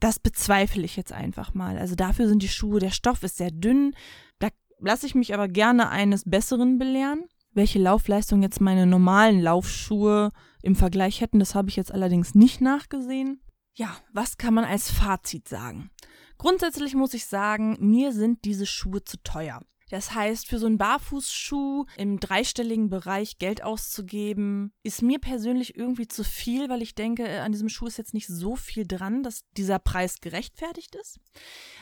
Das 0.00 0.18
bezweifle 0.18 0.82
ich 0.82 0.96
jetzt 0.96 1.12
einfach 1.12 1.54
mal. 1.54 1.78
Also 1.78 1.94
dafür 1.94 2.28
sind 2.28 2.42
die 2.42 2.48
Schuhe, 2.48 2.80
der 2.80 2.90
Stoff 2.90 3.22
ist 3.22 3.36
sehr 3.36 3.50
dünn. 3.50 3.94
Da 4.38 4.48
lasse 4.78 5.06
ich 5.06 5.14
mich 5.14 5.32
aber 5.34 5.48
gerne 5.48 5.88
eines 5.88 6.24
Besseren 6.24 6.78
belehren. 6.78 7.24
Welche 7.52 7.78
Laufleistung 7.78 8.42
jetzt 8.42 8.60
meine 8.60 8.86
normalen 8.86 9.40
Laufschuhe 9.40 10.30
im 10.62 10.74
Vergleich 10.74 11.20
hätten, 11.20 11.38
das 11.38 11.54
habe 11.54 11.68
ich 11.68 11.76
jetzt 11.76 11.92
allerdings 11.92 12.34
nicht 12.34 12.60
nachgesehen. 12.60 13.40
Ja, 13.74 13.96
was 14.12 14.36
kann 14.36 14.54
man 14.54 14.64
als 14.64 14.90
Fazit 14.90 15.48
sagen? 15.48 15.90
Grundsätzlich 16.38 16.94
muss 16.94 17.14
ich 17.14 17.26
sagen, 17.26 17.76
mir 17.80 18.12
sind 18.12 18.44
diese 18.44 18.66
Schuhe 18.66 19.04
zu 19.04 19.16
teuer. 19.22 19.60
Das 19.94 20.12
heißt, 20.12 20.48
für 20.48 20.58
so 20.58 20.66
einen 20.66 20.76
Barfußschuh 20.76 21.84
im 21.96 22.18
dreistelligen 22.18 22.88
Bereich 22.90 23.38
Geld 23.38 23.62
auszugeben, 23.62 24.72
ist 24.82 25.02
mir 25.02 25.20
persönlich 25.20 25.76
irgendwie 25.76 26.08
zu 26.08 26.24
viel, 26.24 26.68
weil 26.68 26.82
ich 26.82 26.96
denke, 26.96 27.22
äh, 27.22 27.38
an 27.38 27.52
diesem 27.52 27.68
Schuh 27.68 27.86
ist 27.86 27.96
jetzt 27.96 28.12
nicht 28.12 28.26
so 28.26 28.56
viel 28.56 28.88
dran, 28.88 29.22
dass 29.22 29.44
dieser 29.56 29.78
Preis 29.78 30.20
gerechtfertigt 30.20 30.96
ist. 30.96 31.20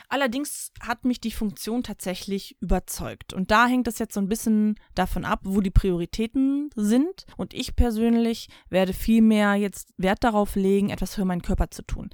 Allerdings 0.09 0.71
hat 0.79 1.05
mich 1.05 1.21
die 1.21 1.31
Funktion 1.31 1.81
tatsächlich 1.81 2.55
überzeugt. 2.61 3.33
Und 3.33 3.49
da 3.49 3.65
hängt 3.65 3.87
es 3.87 3.97
jetzt 3.97 4.13
so 4.13 4.19
ein 4.19 4.29
bisschen 4.29 4.75
davon 4.93 5.25
ab, 5.25 5.39
wo 5.43 5.59
die 5.59 5.71
Prioritäten 5.71 6.69
sind. 6.75 7.25
Und 7.35 7.55
ich 7.55 7.75
persönlich 7.75 8.47
werde 8.69 8.93
viel 8.93 9.23
mehr 9.23 9.55
jetzt 9.55 9.91
Wert 9.97 10.23
darauf 10.23 10.55
legen, 10.55 10.91
etwas 10.91 11.15
für 11.15 11.25
meinen 11.25 11.41
Körper 11.41 11.71
zu 11.71 11.81
tun. 11.81 12.11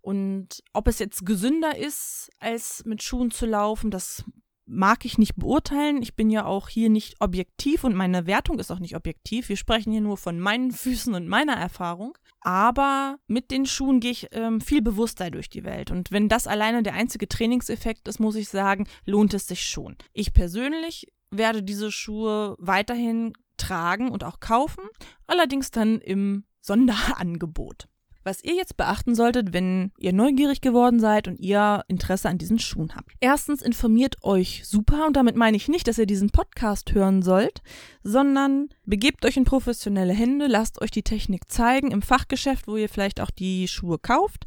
Und 0.00 0.64
ob 0.72 0.88
es 0.88 0.98
jetzt 0.98 1.24
gesünder 1.24 1.76
ist, 1.76 2.30
als 2.38 2.84
mit 2.84 3.02
Schuhen 3.02 3.30
zu 3.30 3.46
laufen, 3.46 3.92
das 3.92 4.24
mag 4.66 5.04
ich 5.04 5.16
nicht 5.16 5.36
beurteilen. 5.36 6.02
Ich 6.02 6.16
bin 6.16 6.28
ja 6.28 6.44
auch 6.44 6.68
hier 6.68 6.90
nicht 6.90 7.20
objektiv 7.20 7.84
und 7.84 7.94
meine 7.94 8.26
Wertung 8.26 8.58
ist 8.58 8.70
auch 8.70 8.80
nicht 8.80 8.96
objektiv. 8.96 9.48
Wir 9.48 9.56
sprechen 9.56 9.92
hier 9.92 10.00
nur 10.00 10.16
von 10.16 10.40
meinen 10.40 10.72
Füßen 10.72 11.14
und 11.14 11.28
meiner 11.28 11.54
Erfahrung. 11.54 12.16
Aber 12.40 13.16
mit 13.26 13.50
den 13.50 13.66
Schuhen 13.66 14.00
gehe 14.00 14.10
ich 14.10 14.28
ähm, 14.32 14.60
viel 14.60 14.82
bewusster 14.82 15.30
durch 15.30 15.48
die 15.48 15.64
Welt. 15.64 15.90
Und 15.90 16.10
wenn 16.10 16.28
das 16.28 16.46
alleine 16.46 16.82
der 16.82 16.94
einzige 16.94 17.28
Trainingseffekt 17.28 18.06
ist, 18.08 18.20
muss 18.20 18.36
ich 18.36 18.48
sagen, 18.48 18.86
lohnt 19.04 19.34
es 19.34 19.46
sich 19.46 19.62
schon. 19.62 19.96
Ich 20.12 20.32
persönlich 20.32 21.06
werde 21.30 21.62
diese 21.62 21.90
Schuhe 21.90 22.56
weiterhin 22.58 23.32
tragen 23.56 24.10
und 24.10 24.22
auch 24.22 24.40
kaufen, 24.40 24.84
allerdings 25.26 25.70
dann 25.70 26.00
im 26.00 26.44
Sonderangebot 26.60 27.88
was 28.26 28.42
ihr 28.42 28.54
jetzt 28.54 28.76
beachten 28.76 29.14
solltet, 29.14 29.52
wenn 29.52 29.92
ihr 29.98 30.12
neugierig 30.12 30.60
geworden 30.60 30.98
seid 30.98 31.28
und 31.28 31.38
ihr 31.38 31.84
Interesse 31.86 32.28
an 32.28 32.38
diesen 32.38 32.58
Schuhen 32.58 32.94
habt. 32.96 33.12
Erstens 33.20 33.62
informiert 33.62 34.16
euch 34.22 34.62
super 34.66 35.06
und 35.06 35.16
damit 35.16 35.36
meine 35.36 35.56
ich 35.56 35.68
nicht, 35.68 35.86
dass 35.86 35.96
ihr 35.96 36.06
diesen 36.06 36.30
Podcast 36.30 36.92
hören 36.92 37.22
sollt, 37.22 37.62
sondern 38.02 38.68
begebt 38.84 39.24
euch 39.24 39.36
in 39.36 39.44
professionelle 39.44 40.12
Hände, 40.12 40.48
lasst 40.48 40.82
euch 40.82 40.90
die 40.90 41.04
Technik 41.04 41.50
zeigen 41.50 41.92
im 41.92 42.02
Fachgeschäft, 42.02 42.66
wo 42.66 42.76
ihr 42.76 42.88
vielleicht 42.88 43.20
auch 43.20 43.30
die 43.30 43.68
Schuhe 43.68 43.98
kauft. 43.98 44.44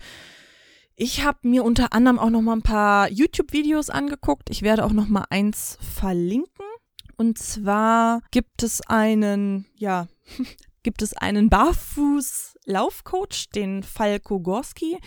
Ich 0.97 1.23
habe 1.23 1.39
mir 1.43 1.63
unter 1.63 1.93
anderem 1.93 2.19
auch 2.19 2.29
noch 2.29 2.41
mal 2.41 2.57
ein 2.57 2.61
paar 2.61 3.09
YouTube-Videos 3.09 3.89
angeguckt. 3.89 4.49
Ich 4.49 4.61
werde 4.61 4.83
auch 4.83 4.91
noch 4.91 5.07
mal 5.07 5.25
eins 5.29 5.77
verlinken. 5.79 6.65
Und 7.15 7.37
zwar 7.37 8.21
gibt 8.31 8.63
es 8.63 8.81
einen, 8.81 9.65
ja, 9.77 10.07
gibt 10.83 11.01
es 11.01 11.13
einen 11.13 11.49
Barfuß-Laufcoach, 11.49 13.49
den 13.53 13.83
Falko 13.83 14.39
Gorski, 14.39 14.97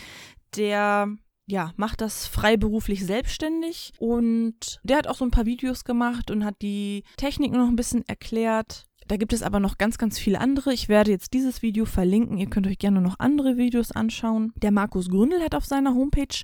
der 0.57 1.09
ja, 1.47 1.73
macht 1.77 2.01
das 2.01 2.27
freiberuflich 2.27 3.05
selbstständig 3.05 3.93
und 3.99 4.81
der 4.85 4.97
hat 4.97 5.07
auch 5.07 5.17
so 5.17 5.25
ein 5.25 5.31
paar 5.31 5.47
Videos 5.47 5.85
gemacht 5.85 6.31
und 6.31 6.45
hat 6.45 6.63
die 6.63 7.05
Technik 7.17 7.53
noch 7.53 7.69
ein 7.69 7.77
bisschen 7.77 8.07
erklärt. 8.07 8.87
Da 9.09 9.17
gibt 9.17 9.33
es 9.33 9.43
aber 9.43 9.61
noch 9.61 9.79
ganz, 9.79 9.99
ganz 9.99 10.19
viele 10.19 10.41
andere. 10.41 10.73
Ich 10.73 10.89
werde 10.89 11.11
jetzt 11.11 11.35
dieses 11.35 11.61
Video 11.61 11.85
verlinken. 11.85 12.39
Ihr 12.39 12.49
könnt 12.49 12.67
euch 12.67 12.79
gerne 12.79 13.01
noch 13.01 13.19
andere 13.19 13.57
Videos 13.57 13.93
anschauen. 13.93 14.53
Der 14.63 14.71
Markus 14.71 15.11
Gründel 15.11 15.43
hat 15.43 15.55
auf 15.55 15.65
seiner 15.65 15.95
Homepage 15.95 16.43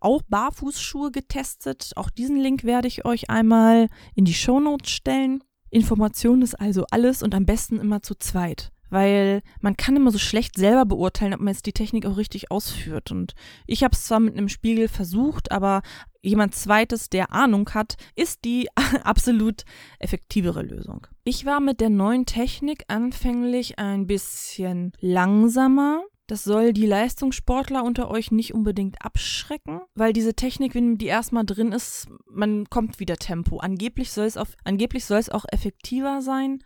auch 0.00 0.22
Barfußschuhe 0.28 1.12
getestet. 1.12 1.92
Auch 1.96 2.10
diesen 2.10 2.36
Link 2.36 2.64
werde 2.64 2.88
ich 2.88 3.04
euch 3.04 3.30
einmal 3.30 3.88
in 4.14 4.24
die 4.24 4.34
Show 4.34 4.60
Notes 4.60 4.90
stellen. 4.90 5.42
Information 5.70 6.42
ist 6.42 6.54
also 6.54 6.84
alles 6.90 7.22
und 7.22 7.34
am 7.34 7.46
besten 7.46 7.78
immer 7.78 8.02
zu 8.02 8.14
zweit. 8.14 8.72
Weil 8.90 9.42
man 9.60 9.76
kann 9.76 9.94
immer 9.94 10.10
so 10.10 10.18
schlecht 10.18 10.56
selber 10.56 10.84
beurteilen, 10.84 11.32
ob 11.32 11.40
man 11.40 11.54
jetzt 11.54 11.66
die 11.66 11.72
Technik 11.72 12.06
auch 12.06 12.16
richtig 12.16 12.50
ausführt. 12.50 13.12
Und 13.12 13.34
ich 13.66 13.84
habe 13.84 13.94
es 13.94 14.04
zwar 14.04 14.18
mit 14.18 14.36
einem 14.36 14.48
Spiegel 14.48 14.88
versucht, 14.88 15.52
aber 15.52 15.82
jemand 16.22 16.56
zweites, 16.56 17.08
der 17.08 17.32
Ahnung 17.32 17.70
hat, 17.70 17.96
ist 18.16 18.44
die 18.44 18.68
absolut 19.04 19.62
effektivere 20.00 20.62
Lösung. 20.62 21.06
Ich 21.22 21.46
war 21.46 21.60
mit 21.60 21.80
der 21.80 21.90
neuen 21.90 22.26
Technik 22.26 22.84
anfänglich 22.88 23.78
ein 23.78 24.08
bisschen 24.08 24.92
langsamer, 24.98 26.02
das 26.30 26.44
soll 26.44 26.72
die 26.72 26.86
Leistungssportler 26.86 27.82
unter 27.82 28.08
euch 28.08 28.30
nicht 28.30 28.54
unbedingt 28.54 29.04
abschrecken, 29.04 29.80
weil 29.94 30.12
diese 30.12 30.34
Technik, 30.34 30.76
wenn 30.76 30.96
die 30.96 31.06
erstmal 31.06 31.44
drin 31.44 31.72
ist, 31.72 32.06
man 32.30 32.66
kommt 32.70 33.00
wieder 33.00 33.16
Tempo. 33.16 33.58
Angeblich 33.58 34.12
soll 34.12 34.26
es 34.26 34.36
auch 34.36 35.44
effektiver 35.50 36.22
sein. 36.22 36.62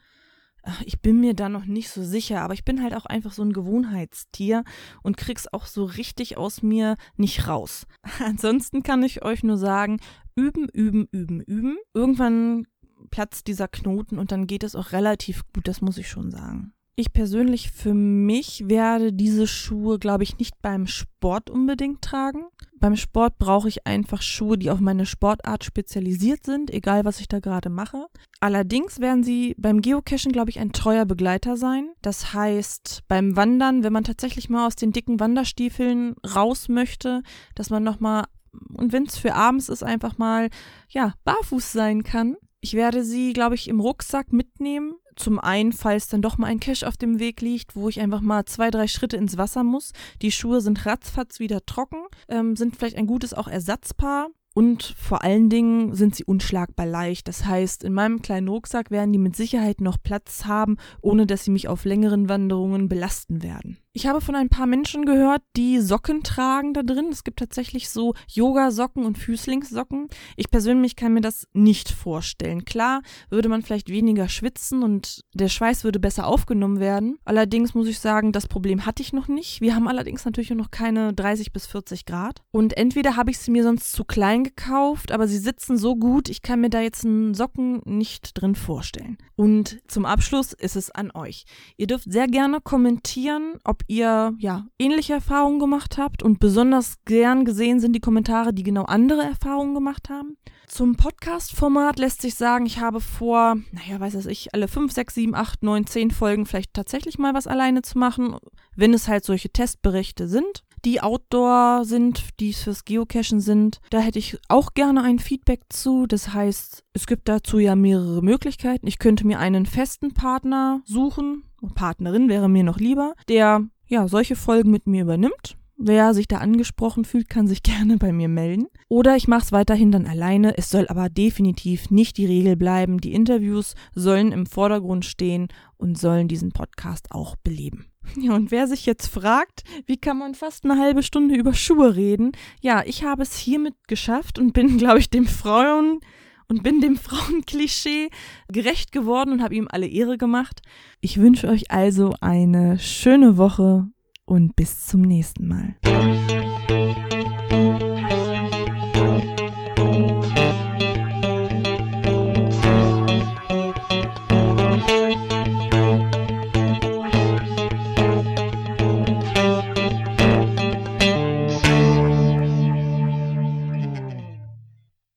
Ich 0.85 1.01
bin 1.01 1.21
mir 1.21 1.35
da 1.35 1.49
noch 1.49 1.65
nicht 1.65 1.89
so 1.89 2.03
sicher, 2.03 2.43
aber 2.43 2.53
ich 2.53 2.65
bin 2.65 2.83
halt 2.83 2.95
auch 2.95 3.07
einfach 3.07 3.33
so 3.33 3.43
ein 3.43 3.55
Gewohnheitstier 3.55 4.65
und 5.03 5.17
krieg's 5.17 5.47
auch 5.51 5.65
so 5.65 5.85
richtig 5.85 6.37
aus 6.37 6.63
mir 6.63 6.97
nicht 7.17 7.49
raus. 7.49 7.87
Ansonsten 8.23 8.83
kann 8.83 9.03
ich 9.03 9.25
euch 9.25 9.43
nur 9.43 9.57
sagen, 9.57 9.99
üben, 10.37 10.69
üben, 10.69 11.07
üben, 11.11 11.41
üben. 11.41 11.77
Irgendwann 11.95 12.67
platzt 13.11 13.47
dieser 13.47 13.69
Knoten 13.69 14.19
und 14.19 14.31
dann 14.31 14.47
geht 14.47 14.63
es 14.63 14.77
auch 14.77 14.93
relativ 14.93 15.43
gut, 15.55 15.69
das 15.69 15.81
muss 15.81 15.97
ich 15.99 16.09
schon 16.09 16.31
sagen. 16.31 16.75
Ich 16.97 17.13
persönlich 17.13 17.73
für 17.73 17.93
mich 17.93 18.69
werde 18.69 19.13
diese 19.13 19.49
Schuhe, 19.49 19.99
glaube 19.99 20.23
ich, 20.23 20.39
nicht 20.39 20.63
beim 20.63 20.87
Sport 20.87 21.51
unbedingt 21.51 22.03
tragen. 22.03 22.45
Beim 22.79 22.95
Sport 22.95 23.39
brauche 23.39 23.67
ich 23.69 23.85
einfach 23.85 24.23
Schuhe, 24.23 24.57
die 24.57 24.71
auf 24.71 24.79
meine 24.79 25.05
Sportart 25.05 25.65
spezialisiert 25.65 26.45
sind, 26.45 26.71
egal 26.71 27.05
was 27.05 27.19
ich 27.19 27.27
da 27.27 27.41
gerade 27.41 27.69
mache. 27.69 28.07
Allerdings 28.39 29.01
werden 29.01 29.25
sie 29.25 29.57
beim 29.59 29.81
Geocachen, 29.81 30.31
glaube 30.31 30.51
ich, 30.51 30.61
ein 30.61 30.71
treuer 30.71 31.05
Begleiter 31.05 31.57
sein. 31.57 31.89
Das 32.01 32.33
heißt, 32.33 33.01
beim 33.09 33.35
Wandern, 33.35 33.83
wenn 33.83 33.93
man 33.93 34.05
tatsächlich 34.05 34.49
mal 34.49 34.67
aus 34.67 34.77
den 34.77 34.93
dicken 34.93 35.19
Wanderstiefeln 35.19 36.15
raus 36.37 36.69
möchte, 36.69 37.23
dass 37.57 37.71
man 37.71 37.83
nochmal, 37.83 38.27
und 38.73 38.93
wenn 38.93 39.07
es 39.07 39.19
für 39.19 39.35
abends 39.35 39.69
ist, 39.69 39.83
einfach 39.83 40.17
mal, 40.17 40.49
ja, 40.89 41.15
barfuß 41.25 41.73
sein 41.73 42.05
kann 42.05 42.37
Ich 42.61 42.75
werde 42.75 43.03
sie, 43.03 43.33
glaube 43.33 43.57
ich, 43.57 43.67
im 43.67 43.81
Rucksack 43.81 44.33
mitnehmen. 44.33 44.95
Zum 45.17 45.39
einen, 45.39 45.73
falls 45.73 46.09
dann 46.09 46.23
doch 46.23 46.39
mal 46.39 46.47
ein 46.47 46.61
Cache 46.61 46.87
auf 46.87 46.97
dem 46.97 47.19
Weg 47.19 47.41
liegt, 47.41 47.77
wo 47.77 47.89
ich 47.89 48.01
einfach 48.01 48.21
mal 48.21 48.45
zwei, 48.45 48.71
drei 48.71 48.87
Schritte 48.87 49.17
ins 49.17 49.37
Wasser 49.37 49.65
muss. 49.65 49.93
Die 50.23 50.33
Schuhe 50.33 50.61
sind 50.61 50.87
ratzfatz 50.87 51.39
wieder 51.41 51.65
trocken, 51.67 52.03
ähm, 52.29 52.57
sind 52.57 52.77
vielleicht 52.77 52.97
ein 52.97 53.07
gutes 53.07 53.35
auch 53.35 53.49
Ersatzpaar. 53.49 54.29
Und 54.55 54.95
vor 54.97 55.25
allen 55.25 55.51
Dingen 55.51 55.95
sind 55.95 56.15
sie 56.15 56.25
unschlagbar 56.25 56.87
leicht. 56.87 57.27
Das 57.27 57.45
heißt, 57.45 57.83
in 57.83 57.93
meinem 57.93 58.23
kleinen 58.23 58.47
Rucksack 58.47 58.93
werden 58.93 59.13
die 59.13 59.19
mit 59.19 59.35
Sicherheit 59.35 59.81
noch 59.81 59.97
Platz 60.01 60.45
haben, 60.45 60.77
ohne 61.03 61.27
dass 61.27 61.45
sie 61.45 61.51
mich 61.51 61.67
auf 61.67 61.85
längeren 61.85 62.29
Wanderungen 62.29 62.89
belasten 62.89 63.43
werden. 63.43 63.79
Ich 63.97 64.09
habe 64.09 64.21
von 64.21 64.35
ein 64.35 64.49
paar 64.49 64.67
Menschen 64.67 65.05
gehört, 65.05 65.43
die 65.57 65.79
Socken 65.79 66.25
tragen 66.25 66.75
da 66.75 66.83
drin. 66.83 67.11
Es 67.13 67.23
gibt 67.23 67.39
tatsächlich 67.39 67.89
so 67.89 68.15
Yoga-Socken 68.29 69.05
und 69.05 69.19
Füßlingssocken. 69.19 70.09
Ich 70.35 70.51
persönlich 70.51 70.97
kann 70.97 71.15
mir 71.15 71.21
das 71.21 71.47
nicht 71.53 71.91
vorstellen. 71.91 72.65
Klar, 72.65 73.03
würde 73.31 73.49
man 73.49 73.63
vielleicht 73.63 73.89
weniger 73.89 74.29
schwitzen 74.29 74.83
und 74.83 75.21
der 75.33 75.49
Schweiß 75.49 75.85
würde 75.85 76.01
besser 76.01 76.27
aufgenommen 76.27 76.81
werden. 76.81 77.19
Allerdings 77.25 77.75
muss 77.75 77.87
ich 77.87 78.01
sagen, 78.01 78.33
das 78.33 78.49
Problem 78.49 78.85
hatte 78.85 79.01
ich 79.01 79.13
noch 79.13 79.29
nicht. 79.29 79.61
Wir 79.61 79.77
haben 79.77 79.87
allerdings 79.87 80.25
natürlich 80.25 80.51
noch 80.51 80.73
keine 80.73 81.15
30 81.15 81.53
bis 81.53 81.67
40 81.67 82.05
Grad. 82.05 82.43
Und 82.51 82.77
entweder 82.77 83.15
habe 83.15 83.31
ich 83.31 83.39
sie 83.39 83.53
mir 83.53 83.63
sonst 83.63 83.93
zu 83.93 84.05
klein 84.05 84.43
gekauft, 84.43 85.13
aber 85.13 85.29
sie 85.29 85.39
sitzen 85.39 85.79
so 85.79 85.95
gut, 85.95 86.29
ich 86.29 86.43
kann 86.43 86.61
mir 86.61 86.71
da 86.71 86.81
jetzt 86.81 87.05
einen 87.05 87.35
Socken 87.35 87.81
nicht 87.85 88.33
drin 88.35 88.57
vorstellen. 88.57 89.19
Und 89.37 89.79
zum 89.87 90.05
Abschluss 90.05 90.53
ist 90.53 90.75
es 90.75 90.91
an 90.91 91.13
euch. 91.13 91.45
Ihr 91.77 91.87
dürft 91.87 92.11
sehr 92.11 92.27
gerne 92.27 92.61
kommentieren, 92.61 93.55
ob 93.63 93.84
ihr 93.87 94.35
ja 94.39 94.67
ähnliche 94.79 95.15
Erfahrungen 95.15 95.59
gemacht 95.59 95.99
habt 95.99 96.23
und 96.23 96.41
besonders 96.41 96.97
gern 97.05 97.45
gesehen 97.45 97.81
sind 97.81 97.93
die 97.93 98.01
Kommentare, 98.01 98.53
die 98.53 98.63
genau 98.63 98.85
andere 98.85 99.23
Erfahrungen 99.23 99.75
gemacht 99.75 100.11
haben. 100.11 100.37
Zum 100.67 100.97
Podcast-Format 100.97 101.99
lässt 101.99 102.23
sich 102.23 102.35
sagen, 102.35 102.67
ich 102.67 102.81
habe 102.81 103.01
vor, 103.01 103.57
naja, 103.73 104.01
weiß 104.01 104.15
es 104.15 104.27
ich, 104.27 104.55
alle 104.55 104.67
5, 104.67 104.93
6, 104.93 105.15
7, 105.15 105.35
8, 105.35 105.63
9, 105.63 105.87
10 105.87 106.11
Folgen 106.11 106.47
vielleicht 106.47 106.75
tatsächlich 106.75 107.19
mal 107.19 107.35
was 107.35 107.47
alleine 107.47 107.83
zu 107.83 107.99
machen, 107.99 108.37
wenn 108.75 108.95
es 108.95 109.07
halt 109.07 109.25
solche 109.25 109.51
Testberichte 109.51 110.27
sind 110.27 110.65
die 110.85 111.01
Outdoor 111.01 111.85
sind, 111.85 112.39
die 112.41 112.53
fürs 112.53 112.85
Geocachen 112.85 113.41
sind. 113.41 113.81
Da 113.91 114.01
hätte 114.01 114.19
ich 114.19 114.39
auch 114.49 114.75
gerne 114.75 115.03
ein 115.03 115.19
Feedback 115.19 115.63
zu. 115.71 116.07
Das 116.07 116.35
heißt, 116.35 116.85
es 116.93 117.07
gibt 117.07 117.29
dazu 117.29 117.59
ja 117.59 117.75
mehrere 117.75 118.23
Möglichkeiten. 118.23 118.87
Ich 118.87 118.99
könnte 118.99 119.27
mir 119.27 119.39
einen 119.39 119.67
festen 119.67 120.13
Partner 120.13 120.83
suchen. 120.85 121.45
Partnerin 121.75 122.29
wäre 122.29 122.51
mir 122.51 122.63
noch 122.63 122.79
lieber, 122.79 123.15
der 123.29 123.67
ja, 123.87 124.09
solche 124.09 124.37
Folgen 124.37 124.71
mit 124.71 124.87
mir 124.87 125.03
übernimmt. 125.03 125.57
Wer 125.77 126.15
sich 126.15 126.29
da 126.29 126.39
angesprochen 126.39 127.05
fühlt, 127.05 127.29
kann 127.29 127.49
sich 127.49 127.63
gerne 127.63 127.97
bei 127.97 128.13
mir 128.13 128.29
melden. 128.29 128.67
Oder 128.89 129.17
ich 129.17 129.29
mache 129.29 129.43
es 129.43 129.53
weiterhin 129.53 129.91
dann 129.91 130.07
alleine. 130.07 130.57
Es 130.57 130.71
soll 130.71 130.87
aber 130.89 131.09
definitiv 131.09 131.91
nicht 131.91 132.17
die 132.17 132.27
Regel 132.27 132.57
bleiben. 132.57 133.01
Die 133.01 133.13
Interviews 133.13 133.75
sollen 133.95 134.33
im 134.33 134.47
Vordergrund 134.47 135.05
stehen 135.05 135.49
und 135.77 135.99
sollen 135.99 136.29
diesen 136.29 136.53
Podcast 136.53 137.11
auch 137.11 137.37
beleben. 137.37 137.87
Ja, 138.21 138.35
und 138.35 138.51
wer 138.51 138.69
sich 138.69 138.85
jetzt 138.85 139.07
fragt, 139.07 139.65
wie 139.87 139.97
kann 139.97 140.19
man 140.19 140.35
fast 140.35 140.65
eine 140.65 140.79
halbe 140.79 141.03
Stunde 141.03 141.35
über 141.37 141.55
Schuhe 141.55 141.97
reden? 141.97 142.33
Ja, 142.61 142.83
ich 142.85 143.03
habe 143.03 143.23
es 143.23 143.39
hiermit 143.39 143.75
geschafft 143.89 144.39
und 144.39 144.53
bin, 144.53 144.77
glaube 144.79 144.99
ich, 144.99 145.09
dem 145.09 145.27
Frauen 145.27 146.01
und 146.49 146.63
bin 146.63 146.81
dem 146.81 146.97
Frauenklischee 146.99 148.11
gerecht 148.49 148.93
geworden 148.93 149.33
und 149.33 149.43
habe 149.43 149.55
ihm 149.55 149.69
alle 149.71 149.87
Ehre 149.87 150.19
gemacht. 150.19 150.63
Ich 151.01 151.19
wünsche 151.19 151.49
euch 151.49 151.71
also 151.71 152.15
eine 152.21 152.79
schöne 152.79 153.37
Woche 153.37 153.87
und 154.25 154.57
bis 154.57 154.87
zum 154.87 155.03
nächsten 155.03 155.49
Mal. 155.49 155.77